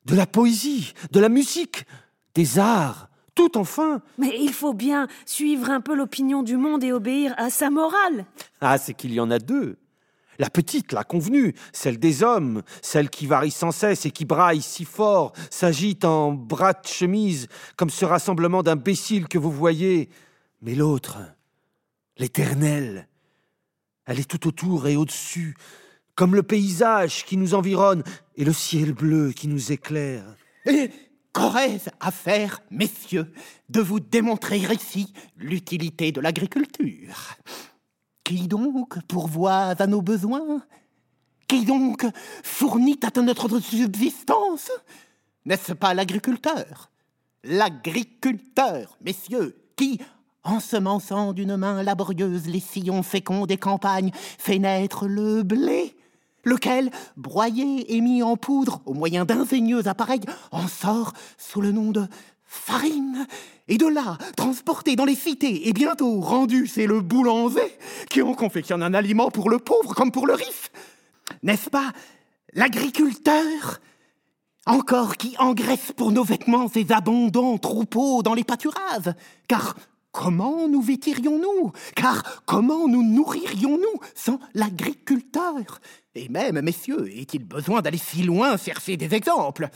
de 0.05 0.15
la 0.15 0.25
poésie, 0.25 0.93
de 1.11 1.19
la 1.19 1.29
musique, 1.29 1.85
des 2.33 2.59
arts, 2.59 3.10
tout 3.35 3.57
enfin 3.57 4.01
Mais 4.17 4.35
il 4.39 4.53
faut 4.53 4.73
bien 4.73 5.07
suivre 5.25 5.69
un 5.69 5.81
peu 5.81 5.95
l'opinion 5.95 6.43
du 6.43 6.57
monde 6.57 6.83
et 6.83 6.91
obéir 6.91 7.33
à 7.37 7.49
sa 7.49 7.69
morale. 7.69 8.25
Ah, 8.59 8.77
c'est 8.77 8.93
qu'il 8.93 9.13
y 9.13 9.19
en 9.19 9.31
a 9.31 9.39
deux. 9.39 9.77
La 10.39 10.49
petite, 10.49 10.91
la 10.91 11.03
convenue, 11.03 11.53
celle 11.71 11.99
des 11.99 12.23
hommes, 12.23 12.63
celle 12.81 13.09
qui 13.09 13.27
varie 13.27 13.51
sans 13.51 13.71
cesse 13.71 14.05
et 14.05 14.11
qui 14.11 14.25
braille 14.25 14.61
si 14.61 14.85
fort, 14.85 15.33
s'agite 15.51 16.03
en 16.03 16.31
bras 16.31 16.73
de 16.73 16.87
chemise, 16.87 17.47
comme 17.75 17.89
ce 17.91 18.05
rassemblement 18.05 18.63
d'imbéciles 18.63 19.27
que 19.27 19.37
vous 19.37 19.51
voyez. 19.51 20.09
Mais 20.61 20.73
l'autre, 20.73 21.19
l'éternelle, 22.17 23.07
elle 24.05 24.19
est 24.19 24.29
tout 24.29 24.47
autour 24.47 24.87
et 24.87 24.95
au-dessus, 24.95 25.55
comme 26.15 26.33
le 26.33 26.43
paysage 26.43 27.23
qui 27.25 27.37
nous 27.37 27.53
environne 27.53 28.03
et 28.35 28.43
le 28.43 28.53
ciel 28.53 28.93
bleu 28.93 29.31
qui 29.31 29.47
nous 29.47 29.71
éclaire. 29.71 30.23
Et 30.65 30.89
qu'aurais-je 31.33 31.89
à 31.99 32.11
faire, 32.11 32.61
messieurs, 32.69 33.31
de 33.69 33.81
vous 33.81 33.99
démontrer 33.99 34.57
ici 34.57 35.13
l'utilité 35.37 36.11
de 36.11 36.21
l'agriculture? 36.21 37.37
Qui 38.23 38.47
donc 38.47 39.01
pourvoit 39.07 39.75
à 39.77 39.87
nos 39.87 40.01
besoins? 40.01 40.61
Qui 41.47 41.65
donc 41.65 42.05
fournit 42.43 42.99
à 43.03 43.21
notre 43.21 43.59
subsistance? 43.59 44.71
N'est-ce 45.45 45.73
pas 45.73 45.93
l'agriculteur? 45.93 46.89
L'agriculteur, 47.43 48.97
messieurs, 49.03 49.57
qui, 49.75 49.99
ensemençant 50.43 51.33
d'une 51.33 51.57
main 51.57 51.83
laborieuse 51.83 52.47
les 52.47 52.59
sillons 52.59 53.03
féconds 53.03 53.45
des 53.45 53.57
campagnes, 53.57 54.11
fait 54.13 54.59
naître 54.59 55.07
le 55.07 55.43
blé, 55.43 55.95
lequel, 56.43 56.91
broyé 57.17 57.95
et 57.95 58.01
mis 58.01 58.23
en 58.23 58.37
poudre 58.37 58.81
au 58.85 58.93
moyen 58.93 59.25
d'ingénieux 59.25 59.87
appareils, 59.87 60.21
en 60.51 60.67
sort 60.67 61.13
sous 61.37 61.61
le 61.61 61.71
nom 61.71 61.91
de 61.91 62.05
farine, 62.43 63.27
et 63.67 63.77
de 63.77 63.87
là, 63.87 64.17
transporté 64.35 64.95
dans 64.95 65.05
les 65.05 65.15
cités, 65.15 65.69
et 65.69 65.73
bientôt 65.73 66.19
rendu 66.19 66.67
c'est 66.67 66.87
le 66.87 66.99
boulanger, 66.99 67.77
qui 68.09 68.21
en 68.21 68.33
confectionne 68.33 68.83
un 68.83 68.93
aliment 68.93 69.31
pour 69.31 69.49
le 69.49 69.59
pauvre 69.59 69.93
comme 69.95 70.11
pour 70.11 70.27
le 70.27 70.33
riche. 70.33 70.71
N'est-ce 71.43 71.69
pas 71.69 71.91
l'agriculteur 72.53 73.79
encore 74.67 75.17
qui 75.17 75.35
engraisse 75.39 75.91
pour 75.95 76.11
nos 76.11 76.23
vêtements 76.23 76.67
ces 76.67 76.91
abondants 76.91 77.57
troupeaux 77.57 78.21
dans 78.21 78.35
les 78.35 78.43
pâturages 78.43 79.13
Car 79.47 79.75
comment 80.11 80.67
nous 80.67 80.81
vêtirions-nous? 80.81 81.71
Car 81.95 82.43
comment 82.45 82.87
nous 82.87 83.03
nourririons-nous 83.03 83.99
sans 84.13 84.39
l'agriculteur? 84.53 85.79
Et 86.13 86.27
même, 86.27 86.59
messieurs, 86.61 87.09
est-il 87.15 87.45
besoin 87.45 87.81
d'aller 87.81 87.97
si 87.97 88.23
loin 88.23 88.57
chercher 88.57 88.97
des 88.97 89.13
exemples? 89.13 89.69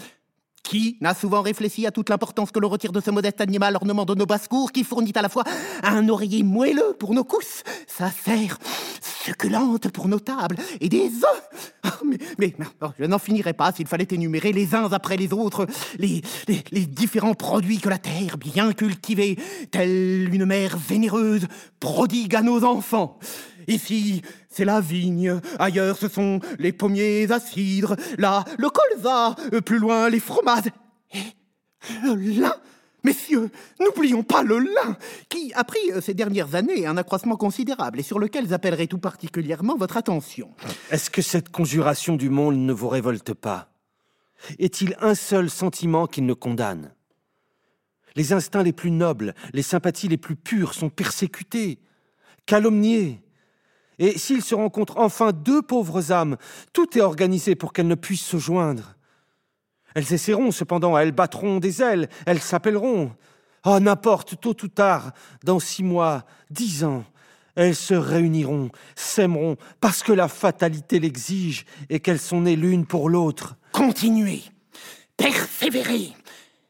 Qui 0.63 0.97
n'a 0.99 1.13
souvent 1.13 1.41
réfléchi 1.41 1.85
à 1.85 1.91
toute 1.91 2.09
l'importance 2.09 2.51
que 2.51 2.59
l'on 2.59 2.67
retire 2.67 2.91
de 2.91 2.99
ce 2.99 3.11
modeste 3.11 3.39
animal 3.39 3.75
ornement 3.75 4.03
de 4.03 4.15
nos 4.15 4.25
basses-cours, 4.25 4.71
qui 4.71 4.83
fournit 4.83 5.13
à 5.15 5.21
la 5.21 5.29
fois 5.29 5.43
un 5.83 6.09
oreiller 6.09 6.43
moelleux 6.43 6.95
pour 6.99 7.13
nos 7.13 7.23
cousses, 7.23 7.63
sa 7.87 8.11
serre 8.11 8.57
succulente 8.99 9.89
pour 9.91 10.07
nos 10.07 10.19
tables, 10.19 10.57
et 10.81 10.89
des 10.89 11.05
œufs? 11.05 11.61
Oh, 11.85 12.05
Mais, 12.39 12.53
oh, 12.81 12.87
je 12.99 13.05
n'en 13.05 13.19
finirais 13.19 13.53
pas 13.53 13.71
s'il 13.71 13.87
fallait 13.87 14.07
énumérer 14.09 14.51
les 14.51 14.75
uns 14.75 14.91
après 14.91 15.17
les 15.17 15.31
autres 15.31 15.67
les, 15.99 16.21
les 16.47 16.85
différents 16.85 17.35
produits 17.35 17.79
que 17.79 17.89
la 17.89 17.99
terre, 17.99 18.37
bien 18.37 18.73
cultivée, 18.73 19.37
telle 19.71 20.33
une 20.33 20.45
mère 20.45 20.77
vénéreuse, 20.77 21.47
prodigue 21.79 22.35
à 22.35 22.41
nos 22.41 22.63
enfants. 22.63 23.19
Ici, 23.67 24.21
c'est 24.49 24.65
la 24.65 24.81
vigne, 24.81 25.39
ailleurs 25.59 25.97
ce 25.97 26.07
sont 26.07 26.39
les 26.59 26.71
pommiers 26.71 27.31
à 27.31 27.39
cidre, 27.39 27.95
là, 28.17 28.43
le 28.57 28.69
colza, 28.69 29.35
euh, 29.53 29.61
plus 29.61 29.79
loin, 29.79 30.09
les 30.09 30.19
fromages. 30.19 30.71
Et 31.13 31.23
le 32.03 32.15
lin. 32.15 32.55
Messieurs, 33.03 33.51
n'oublions 33.79 34.23
pas 34.23 34.41
le 34.41 34.57
lin, 34.57 34.97
qui 35.29 35.53
a 35.53 35.63
pris 35.63 35.91
euh, 35.91 36.01
ces 36.01 36.15
dernières 36.15 36.55
années 36.55 36.87
un 36.87 36.97
accroissement 36.97 37.37
considérable 37.37 37.99
et 37.99 38.03
sur 38.03 38.17
lequel 38.17 38.49
j'appellerai 38.49 38.87
tout 38.87 38.97
particulièrement 38.97 39.75
votre 39.75 39.97
attention. 39.97 40.49
Est-ce 40.89 41.11
que 41.11 41.21
cette 41.21 41.49
conjuration 41.49 42.15
du 42.15 42.29
monde 42.29 42.57
ne 42.57 42.73
vous 42.73 42.89
révolte 42.89 43.35
pas? 43.35 43.69
Est-il 44.57 44.95
un 45.01 45.13
seul 45.13 45.51
sentiment 45.51 46.07
qu'il 46.07 46.25
ne 46.25 46.33
condamne? 46.33 46.95
Les 48.15 48.33
instincts 48.33 48.63
les 48.63 48.73
plus 48.73 48.91
nobles, 48.91 49.35
les 49.53 49.61
sympathies 49.61 50.07
les 50.07 50.17
plus 50.17 50.35
pures 50.35 50.73
sont 50.73 50.89
persécutés, 50.89 51.77
calomniés, 52.47 53.21
et 53.99 54.17
s'il 54.17 54.41
se 54.41 54.55
rencontre 54.55 54.97
enfin 54.97 55.31
deux 55.31 55.61
pauvres 55.61 56.11
âmes, 56.11 56.37
tout 56.73 56.97
est 56.97 57.01
organisé 57.01 57.55
pour 57.55 57.73
qu'elles 57.73 57.87
ne 57.87 57.95
puissent 57.95 58.25
se 58.25 58.37
joindre. 58.37 58.95
Elles 59.95 60.13
essaieront 60.13 60.51
cependant, 60.51 60.97
elles 60.97 61.13
battront 61.13 61.59
des 61.59 61.81
ailes, 61.81 62.09
elles 62.25 62.41
s'appelleront. 62.41 63.11
Oh, 63.65 63.79
n'importe, 63.79 64.39
tôt 64.39 64.55
ou 64.63 64.67
tard, 64.67 65.11
dans 65.43 65.59
six 65.59 65.83
mois, 65.83 66.25
dix 66.51 66.83
ans, 66.83 67.03
elles 67.55 67.75
se 67.75 67.93
réuniront, 67.93 68.69
s'aimeront, 68.95 69.55
parce 69.79 70.03
que 70.03 70.11
la 70.11 70.27
fatalité 70.27 70.99
l'exige 70.99 71.65
et 71.89 71.99
qu'elles 71.99 72.19
sont 72.19 72.41
nées 72.41 72.57
l'une 72.57 72.85
pour 72.85 73.09
l'autre. 73.09 73.55
Continuez, 73.71 74.43
persévérez. 75.17 76.11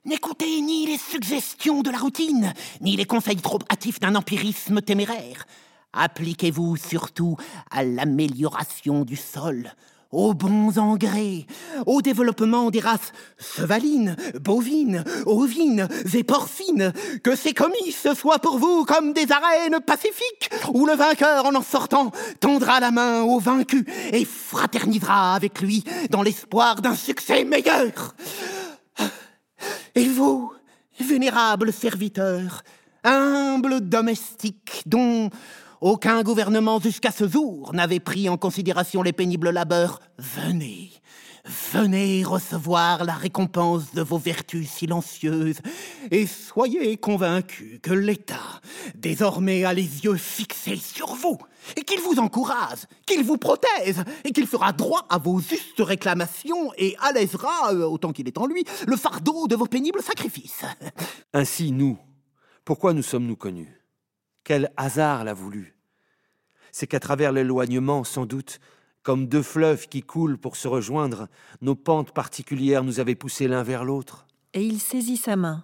N'écoutez 0.06 0.62
ni 0.62 0.86
les 0.86 1.00
suggestions 1.00 1.82
de 1.82 1.90
la 1.90 1.98
routine, 1.98 2.54
ni 2.80 2.96
les 2.96 3.06
conseils 3.06 3.38
trop 3.38 3.60
hâtifs 3.72 4.00
d'un 4.00 4.14
empirisme 4.14 4.80
téméraire. 4.82 5.48
Appliquez-vous 5.96 6.76
surtout 6.76 7.38
à 7.72 7.84
l'amélioration 7.84 9.06
du 9.06 9.16
sol, 9.16 9.72
aux 10.12 10.34
bons 10.34 10.78
engrais, 10.78 11.46
au 11.86 12.02
développement 12.02 12.70
des 12.70 12.82
races 12.82 13.14
chevalines, 13.40 14.18
bovines, 14.42 15.06
ovines 15.26 15.88
et 16.14 16.24
porcines, 16.24 16.92
que 17.24 17.36
ces 17.36 17.54
comices 17.54 18.08
soient 18.14 18.40
pour 18.40 18.60
vous 18.60 18.84
comme 18.84 19.14
des 19.14 19.32
arènes 19.32 19.80
pacifiques, 19.80 20.50
où 20.74 20.86
le 20.86 20.94
vainqueur 20.94 21.46
en 21.46 21.56
en 21.56 21.62
sortant 21.62 22.12
tendra 22.42 22.82
la 22.82 22.92
main 22.92 23.24
au 23.24 23.40
vaincu 23.40 23.86
et 24.12 24.26
fraternisera 24.26 25.34
avec 25.36 25.62
lui 25.62 25.86
dans 26.10 26.24
l'espoir 26.24 26.82
d'un 26.82 26.96
succès 26.96 27.46
meilleur. 27.46 28.16
Et 29.96 30.10
vous, 30.10 30.52
vénérable 31.00 31.72
serviteur, 31.72 32.64
humble 33.06 33.82
domestique, 33.82 34.84
dont 34.86 35.30
aucun 35.86 36.24
gouvernement 36.24 36.80
jusqu'à 36.80 37.12
ce 37.12 37.28
jour 37.30 37.72
n'avait 37.76 38.00
pris 38.00 38.28
en 38.28 38.38
considération 38.38 39.04
les 39.04 39.14
pénibles 39.14 39.52
labeurs. 39.52 40.00
Venez, 40.18 40.90
venez 41.72 42.24
recevoir 42.24 43.06
la 43.06 43.14
récompense 43.14 43.94
de 43.94 44.02
vos 44.02 44.18
vertus 44.18 44.68
silencieuses 44.68 45.60
et 46.10 46.26
soyez 46.26 46.98
convaincus 46.98 47.78
que 47.84 47.94
l'État 47.94 48.62
désormais 48.96 49.64
a 49.64 49.76
les 49.76 50.04
yeux 50.04 50.18
fixés 50.18 50.78
sur 50.78 51.14
vous 51.14 51.38
et 51.78 51.84
qu'il 51.84 52.00
vous 52.00 52.18
encourage, 52.18 52.80
qu'il 53.06 53.24
vous 53.24 53.38
protège 53.38 53.98
et 54.24 54.32
qu'il 54.32 54.48
fera 54.48 54.74
droit 54.74 55.06
à 55.08 55.20
vos 55.20 55.40
justes 55.40 55.82
réclamations 55.82 56.74
et 56.80 56.96
allègera, 57.00 57.76
euh, 57.76 57.86
autant 57.86 58.12
qu'il 58.12 58.28
est 58.28 58.40
en 58.40 58.48
lui, 58.48 58.64
le 58.88 58.98
fardeau 58.98 59.48
de 59.48 59.56
vos 59.56 59.68
pénibles 59.68 60.02
sacrifices. 60.02 60.66
Ainsi, 61.32 61.72
nous, 61.72 62.00
pourquoi 62.64 62.94
nous 62.94 63.04
sommes-nous 63.04 63.36
connus? 63.36 63.80
Quel 64.44 64.72
hasard 64.78 65.24
l'a 65.24 65.36
voulu? 65.36 65.75
C'est 66.76 66.88
qu'à 66.88 67.00
travers 67.00 67.32
l'éloignement, 67.32 68.04
sans 68.04 68.26
doute, 68.26 68.60
comme 69.02 69.28
deux 69.28 69.42
fleuves 69.42 69.88
qui 69.88 70.02
coulent 70.02 70.38
pour 70.38 70.58
se 70.58 70.68
rejoindre, 70.68 71.30
nos 71.62 71.74
pentes 71.74 72.12
particulières 72.12 72.84
nous 72.84 73.00
avaient 73.00 73.16
poussés 73.16 73.48
l'un 73.48 73.64
vers 73.64 73.86
l'autre. 73.86 74.26
Et 74.54 74.62
il 74.62 74.82
saisit 74.82 75.16
sa 75.16 75.38
main. 75.38 75.64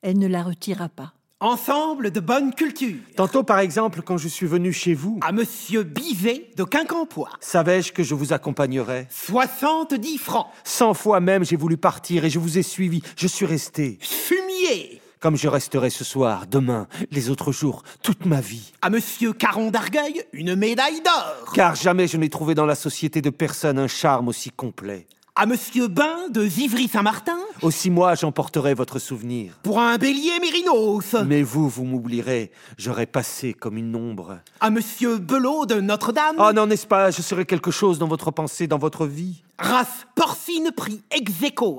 Elle 0.00 0.18
ne 0.18 0.26
la 0.26 0.42
retira 0.42 0.88
pas. 0.88 1.12
Ensemble 1.38 2.10
de 2.10 2.18
bonne 2.18 2.52
culture. 2.54 2.98
Tantôt, 3.14 3.44
par 3.44 3.60
exemple, 3.60 4.02
quand 4.02 4.18
je 4.18 4.26
suis 4.26 4.48
venu 4.48 4.72
chez 4.72 4.94
vous. 4.94 5.20
À 5.20 5.30
monsieur 5.30 5.84
Bivet 5.84 6.50
de 6.56 6.64
Quincampoix. 6.64 7.30
Savais-je 7.38 7.92
que 7.92 8.02
je 8.02 8.16
vous 8.16 8.32
accompagnerais? 8.32 9.06
Soixante-dix 9.10 10.18
francs. 10.18 10.48
Cent 10.64 10.94
fois 10.94 11.20
même, 11.20 11.44
j'ai 11.44 11.56
voulu 11.56 11.76
partir 11.76 12.24
et 12.24 12.30
je 12.30 12.40
vous 12.40 12.58
ai 12.58 12.62
suivi. 12.64 13.00
Je 13.16 13.28
suis 13.28 13.46
resté. 13.46 13.96
Fumier 14.00 15.01
comme 15.22 15.36
je 15.36 15.46
resterai 15.46 15.88
ce 15.88 16.02
soir, 16.02 16.46
demain, 16.50 16.88
les 17.12 17.30
autres 17.30 17.52
jours, 17.52 17.84
toute 18.02 18.26
ma 18.26 18.40
vie. 18.40 18.72
À 18.82 18.90
monsieur 18.90 19.32
Caron 19.32 19.70
d'Argueil, 19.70 20.24
une 20.32 20.56
médaille 20.56 21.00
d'or. 21.00 21.52
Car 21.54 21.76
jamais 21.76 22.08
je 22.08 22.16
n'ai 22.16 22.28
trouvé 22.28 22.56
dans 22.56 22.66
la 22.66 22.74
société 22.74 23.22
de 23.22 23.30
personne 23.30 23.78
un 23.78 23.86
charme 23.86 24.26
aussi 24.26 24.50
complet. 24.50 25.06
À 25.34 25.46
Monsieur 25.46 25.88
Bain 25.88 26.28
de 26.28 26.44
Zivry-Saint-Martin 26.44 27.38
Aussi 27.62 27.88
moi 27.88 28.14
j'emporterai 28.14 28.74
votre 28.74 28.98
souvenir. 28.98 29.54
Pour 29.62 29.80
un 29.80 29.96
bélier 29.96 30.38
mérinos 30.42 31.16
Mais 31.26 31.42
vous, 31.42 31.70
vous 31.70 31.84
m'oublierez. 31.84 32.52
J'aurai 32.76 33.06
passé 33.06 33.54
comme 33.54 33.78
une 33.78 33.96
ombre. 33.96 34.40
À 34.60 34.68
Monsieur 34.68 35.16
Belot 35.16 35.64
de 35.64 35.80
Notre-Dame 35.80 36.36
Oh 36.38 36.52
non, 36.52 36.66
n'est-ce 36.66 36.86
pas? 36.86 37.10
Je 37.10 37.22
serai 37.22 37.46
quelque 37.46 37.70
chose 37.70 37.98
dans 37.98 38.08
votre 38.08 38.30
pensée, 38.30 38.66
dans 38.66 38.76
votre 38.76 39.06
vie. 39.06 39.42
Race 39.58 40.06
porcine 40.14 40.70
prix 40.70 41.00
ex 41.10 41.32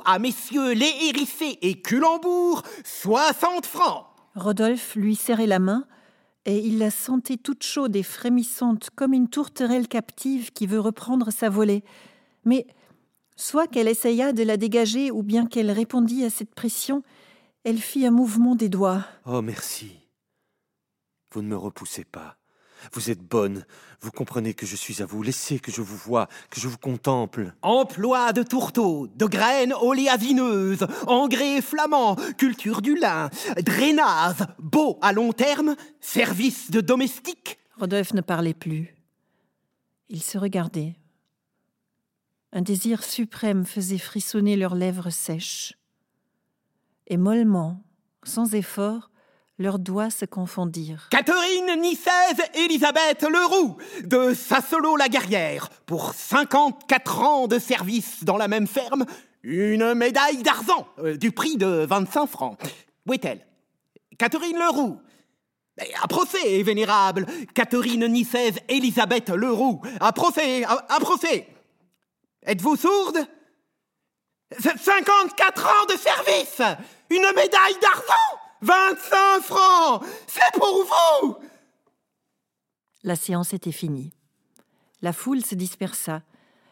à 0.04 0.18
messieurs 0.18 0.74
Les 0.74 0.92
Hérissés 1.10 1.60
et 1.62 1.80
Culembourg, 1.80 2.64
60 2.84 3.68
francs 3.68 4.08
Rodolphe 4.36 4.96
lui 4.96 5.16
serrait 5.16 5.46
la 5.46 5.60
main 5.60 5.86
et 6.48 6.58
il 6.58 6.80
la 6.80 6.90
sentait 6.90 7.38
toute 7.38 7.62
chaude 7.62 7.96
et 7.96 8.02
frémissante 8.02 8.90
comme 8.96 9.14
une 9.14 9.30
tourterelle 9.30 9.88
captive 9.88 10.52
qui 10.54 10.66
veut 10.66 10.80
reprendre 10.80 11.30
sa 11.30 11.50
volée. 11.50 11.84
Mais 12.46 12.66
Soit 13.36 13.68
qu'elle 13.68 13.88
essaya 13.88 14.34
de 14.34 14.44
la 14.44 14.58
dégager 14.58 15.12
ou 15.12 15.24
bien 15.24 15.46
qu'elle 15.46 15.72
répondit 15.72 16.24
à 16.24 16.30
cette 16.30 16.54
pression, 16.54 17.04
elle 17.64 17.80
fit 17.80 18.06
un 18.06 18.12
mouvement 18.12 18.56
des 18.56 18.70
doigts. 18.70 19.06
Oh, 19.26 19.42
merci. 19.42 19.92
Vous 21.32 21.42
ne 21.42 21.48
me 21.48 21.58
repoussez 21.58 22.04
pas. 22.04 22.38
Vous 22.92 23.10
êtes 23.10 23.22
bonne. 23.22 23.66
Vous 24.02 24.12
comprenez 24.12 24.54
que 24.54 24.66
je 24.66 24.76
suis 24.76 25.02
à 25.02 25.06
vous. 25.06 25.24
Laissez 25.24 25.60
que 25.60 25.72
je 25.72 25.82
vous 25.82 25.96
vois, 25.96 26.28
que 26.50 26.60
je 26.60 26.68
vous 26.68 26.78
contemple. 26.78 27.54
Emploi 27.62 28.34
de 28.34 28.44
tourteaux, 28.44 29.08
de 29.08 29.26
graines 29.26 29.74
oléagineuses, 29.74 30.86
engrais 31.08 31.62
flamands, 31.62 32.18
culture 32.38 32.82
du 32.82 32.96
lin, 32.96 33.30
drainage, 33.66 34.46
beau 34.60 35.00
à 35.02 35.14
long 35.14 35.32
terme, 35.32 35.76
service 36.02 36.70
de 36.72 36.82
domestique. 36.82 37.58
Rodolphe 37.78 38.14
ne 38.14 38.22
parlait 38.22 38.54
plus. 38.54 38.94
Il 40.10 40.22
se 40.22 40.38
regardait. 40.38 40.96
Un 42.54 42.62
désir 42.62 43.04
suprême 43.04 43.66
faisait 43.66 43.98
frissonner 43.98 44.56
leurs 44.56 44.76
lèvres 44.76 45.10
sèches. 45.10 45.74
Et 47.08 47.18
mollement, 47.18 47.84
sans 48.24 48.54
effort, 48.54 49.10
Leurs 49.60 49.78
doigts 49.78 50.10
se 50.10 50.26
confondirent. 50.26 51.10
Catherine 51.12 51.80
Nicèse 51.80 52.42
Elisabeth 52.56 53.22
Leroux 53.22 53.78
de 54.04 54.34
Sassolo-la-Guerrière 54.34 55.70
pour 55.86 56.14
54 56.14 57.22
ans 57.22 57.48
de 57.48 57.60
service 57.60 58.24
dans 58.24 58.38
la 58.38 58.48
même 58.48 58.66
ferme, 58.66 59.06
une 59.44 59.94
médaille 59.94 60.42
d'argent 60.42 60.88
euh, 61.00 61.18
du 61.18 61.32
prix 61.32 61.58
de 61.58 61.86
25 61.86 62.26
francs. 62.26 62.60
Où 63.06 63.14
est-elle? 63.14 63.46
Catherine 64.18 64.58
Leroux. 64.58 65.00
À 66.02 66.08
procès, 66.08 66.62
vénérable 66.64 67.26
Catherine 67.54 68.08
Nicèse 68.08 68.58
Elisabeth 68.70 69.30
Leroux. 69.30 69.82
À 70.00 70.12
procès, 70.14 70.64
à 70.64 71.00
procès. 71.00 71.48
Êtes-vous 72.46 72.76
sourde? 72.76 73.20
54 74.60 75.66
ans 75.66 75.86
de 75.94 75.98
service! 75.98 76.62
Une 77.10 77.36
médaille 77.36 77.80
d'argent! 77.82 78.40
25 78.62 79.42
francs! 79.42 80.04
C'est 80.28 80.60
pour 80.60 80.86
vous! 80.86 81.36
La 83.04 83.16
séance 83.16 83.54
était 83.54 83.72
finie. 83.72 84.12
La 85.02 85.14
foule 85.14 85.44
se 85.44 85.56
dispersa, 85.56 86.22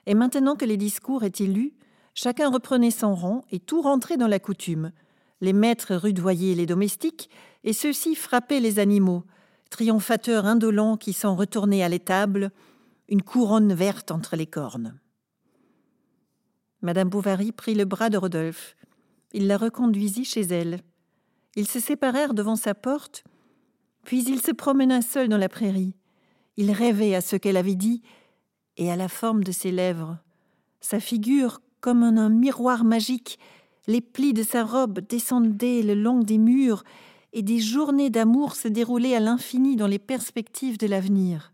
et 0.05 0.13
maintenant 0.13 0.55
que 0.55 0.65
les 0.65 0.77
discours 0.77 1.23
étaient 1.23 1.45
lus, 1.45 1.73
chacun 2.13 2.49
reprenait 2.49 2.91
son 2.91 3.15
rang 3.15 3.43
et 3.51 3.59
tout 3.59 3.81
rentrait 3.81 4.17
dans 4.17 4.27
la 4.27 4.39
coutume. 4.39 4.91
Les 5.41 5.53
maîtres 5.53 5.95
rudoyaient 5.95 6.55
les 6.55 6.65
domestiques, 6.65 7.29
et 7.63 7.73
ceux-ci 7.73 8.15
frappaient 8.15 8.59
les 8.59 8.79
animaux, 8.79 9.23
triomphateurs 9.69 10.45
indolents 10.45 10.97
qui 10.97 11.13
sont 11.13 11.35
retournés 11.35 11.83
à 11.83 11.89
l'étable, 11.89 12.51
une 13.09 13.21
couronne 13.21 13.73
verte 13.73 14.11
entre 14.11 14.35
les 14.35 14.47
cornes. 14.47 15.00
Madame 16.81 17.09
Bovary 17.09 17.51
prit 17.51 17.75
le 17.75 17.85
bras 17.85 18.09
de 18.09 18.17
Rodolphe. 18.17 18.75
Il 19.33 19.47
la 19.47 19.57
reconduisit 19.57 20.25
chez 20.25 20.41
elle. 20.41 20.79
Ils 21.55 21.67
se 21.67 21.79
séparèrent 21.79 22.33
devant 22.33 22.55
sa 22.55 22.73
porte, 22.73 23.23
puis 24.03 24.23
il 24.23 24.41
se 24.41 24.51
promena 24.51 25.01
seul 25.01 25.29
dans 25.29 25.37
la 25.37 25.49
prairie. 25.49 25.95
Il 26.57 26.71
rêvait 26.71 27.15
à 27.15 27.21
ce 27.21 27.35
qu'elle 27.35 27.57
avait 27.57 27.75
dit 27.75 28.01
et 28.77 28.91
à 28.91 28.95
la 28.95 29.07
forme 29.07 29.43
de 29.43 29.51
ses 29.51 29.71
lèvres. 29.71 30.17
Sa 30.79 30.99
figure, 30.99 31.61
comme 31.79 32.03
un 32.03 32.29
miroir 32.29 32.83
magique, 32.83 33.37
les 33.87 34.01
plis 34.01 34.33
de 34.33 34.43
sa 34.43 34.63
robe 34.63 34.99
descendaient 34.99 35.81
le 35.83 35.93
long 35.93 36.19
des 36.19 36.37
murs 36.37 36.83
et 37.33 37.41
des 37.41 37.59
journées 37.59 38.09
d'amour 38.09 38.55
se 38.55 38.67
déroulaient 38.67 39.15
à 39.15 39.19
l'infini 39.19 39.75
dans 39.75 39.87
les 39.87 39.99
perspectives 39.99 40.77
de 40.77 40.87
l'avenir. 40.87 41.53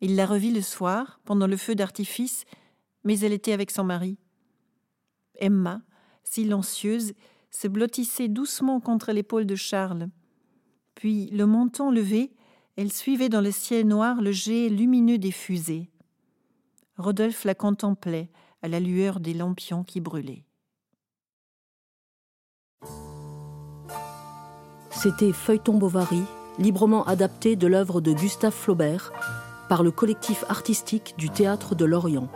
Il 0.00 0.14
la 0.14 0.26
revit 0.26 0.52
le 0.52 0.60
soir, 0.60 1.20
pendant 1.24 1.46
le 1.46 1.56
feu 1.56 1.74
d'artifice, 1.74 2.44
mais 3.06 3.20
elle 3.20 3.32
était 3.32 3.52
avec 3.52 3.70
son 3.70 3.84
mari. 3.84 4.18
Emma, 5.36 5.80
silencieuse, 6.24 7.14
se 7.50 7.68
blottissait 7.68 8.28
doucement 8.28 8.80
contre 8.80 9.12
l'épaule 9.12 9.46
de 9.46 9.54
Charles. 9.54 10.08
Puis, 10.96 11.30
le 11.30 11.46
menton 11.46 11.92
levé, 11.92 12.32
elle 12.76 12.92
suivait 12.92 13.28
dans 13.28 13.40
le 13.40 13.52
ciel 13.52 13.86
noir 13.86 14.20
le 14.20 14.32
jet 14.32 14.68
lumineux 14.68 15.18
des 15.18 15.30
fusées. 15.30 15.88
Rodolphe 16.98 17.44
la 17.44 17.54
contemplait 17.54 18.28
à 18.60 18.68
la 18.68 18.80
lueur 18.80 19.20
des 19.20 19.34
lampions 19.34 19.84
qui 19.84 20.00
brûlaient. 20.00 20.44
C'était 24.90 25.32
Feuilleton 25.32 25.78
Bovary, 25.78 26.22
librement 26.58 27.04
adapté 27.04 27.54
de 27.54 27.68
l'œuvre 27.68 28.00
de 28.00 28.12
Gustave 28.12 28.52
Flaubert 28.52 29.12
par 29.68 29.84
le 29.84 29.92
collectif 29.92 30.44
artistique 30.48 31.14
du 31.16 31.30
Théâtre 31.30 31.76
de 31.76 31.84
Lorient. 31.84 32.28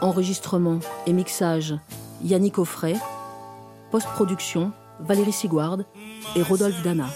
Enregistrement 0.00 0.80
et 1.06 1.12
mixage 1.12 1.74
Yannick 2.22 2.58
Offray. 2.58 2.96
Post-production 3.90 4.72
Valérie 5.00 5.32
Sigouard 5.32 5.78
et 6.36 6.42
Rodolphe 6.42 6.82
Dana. 6.82 7.06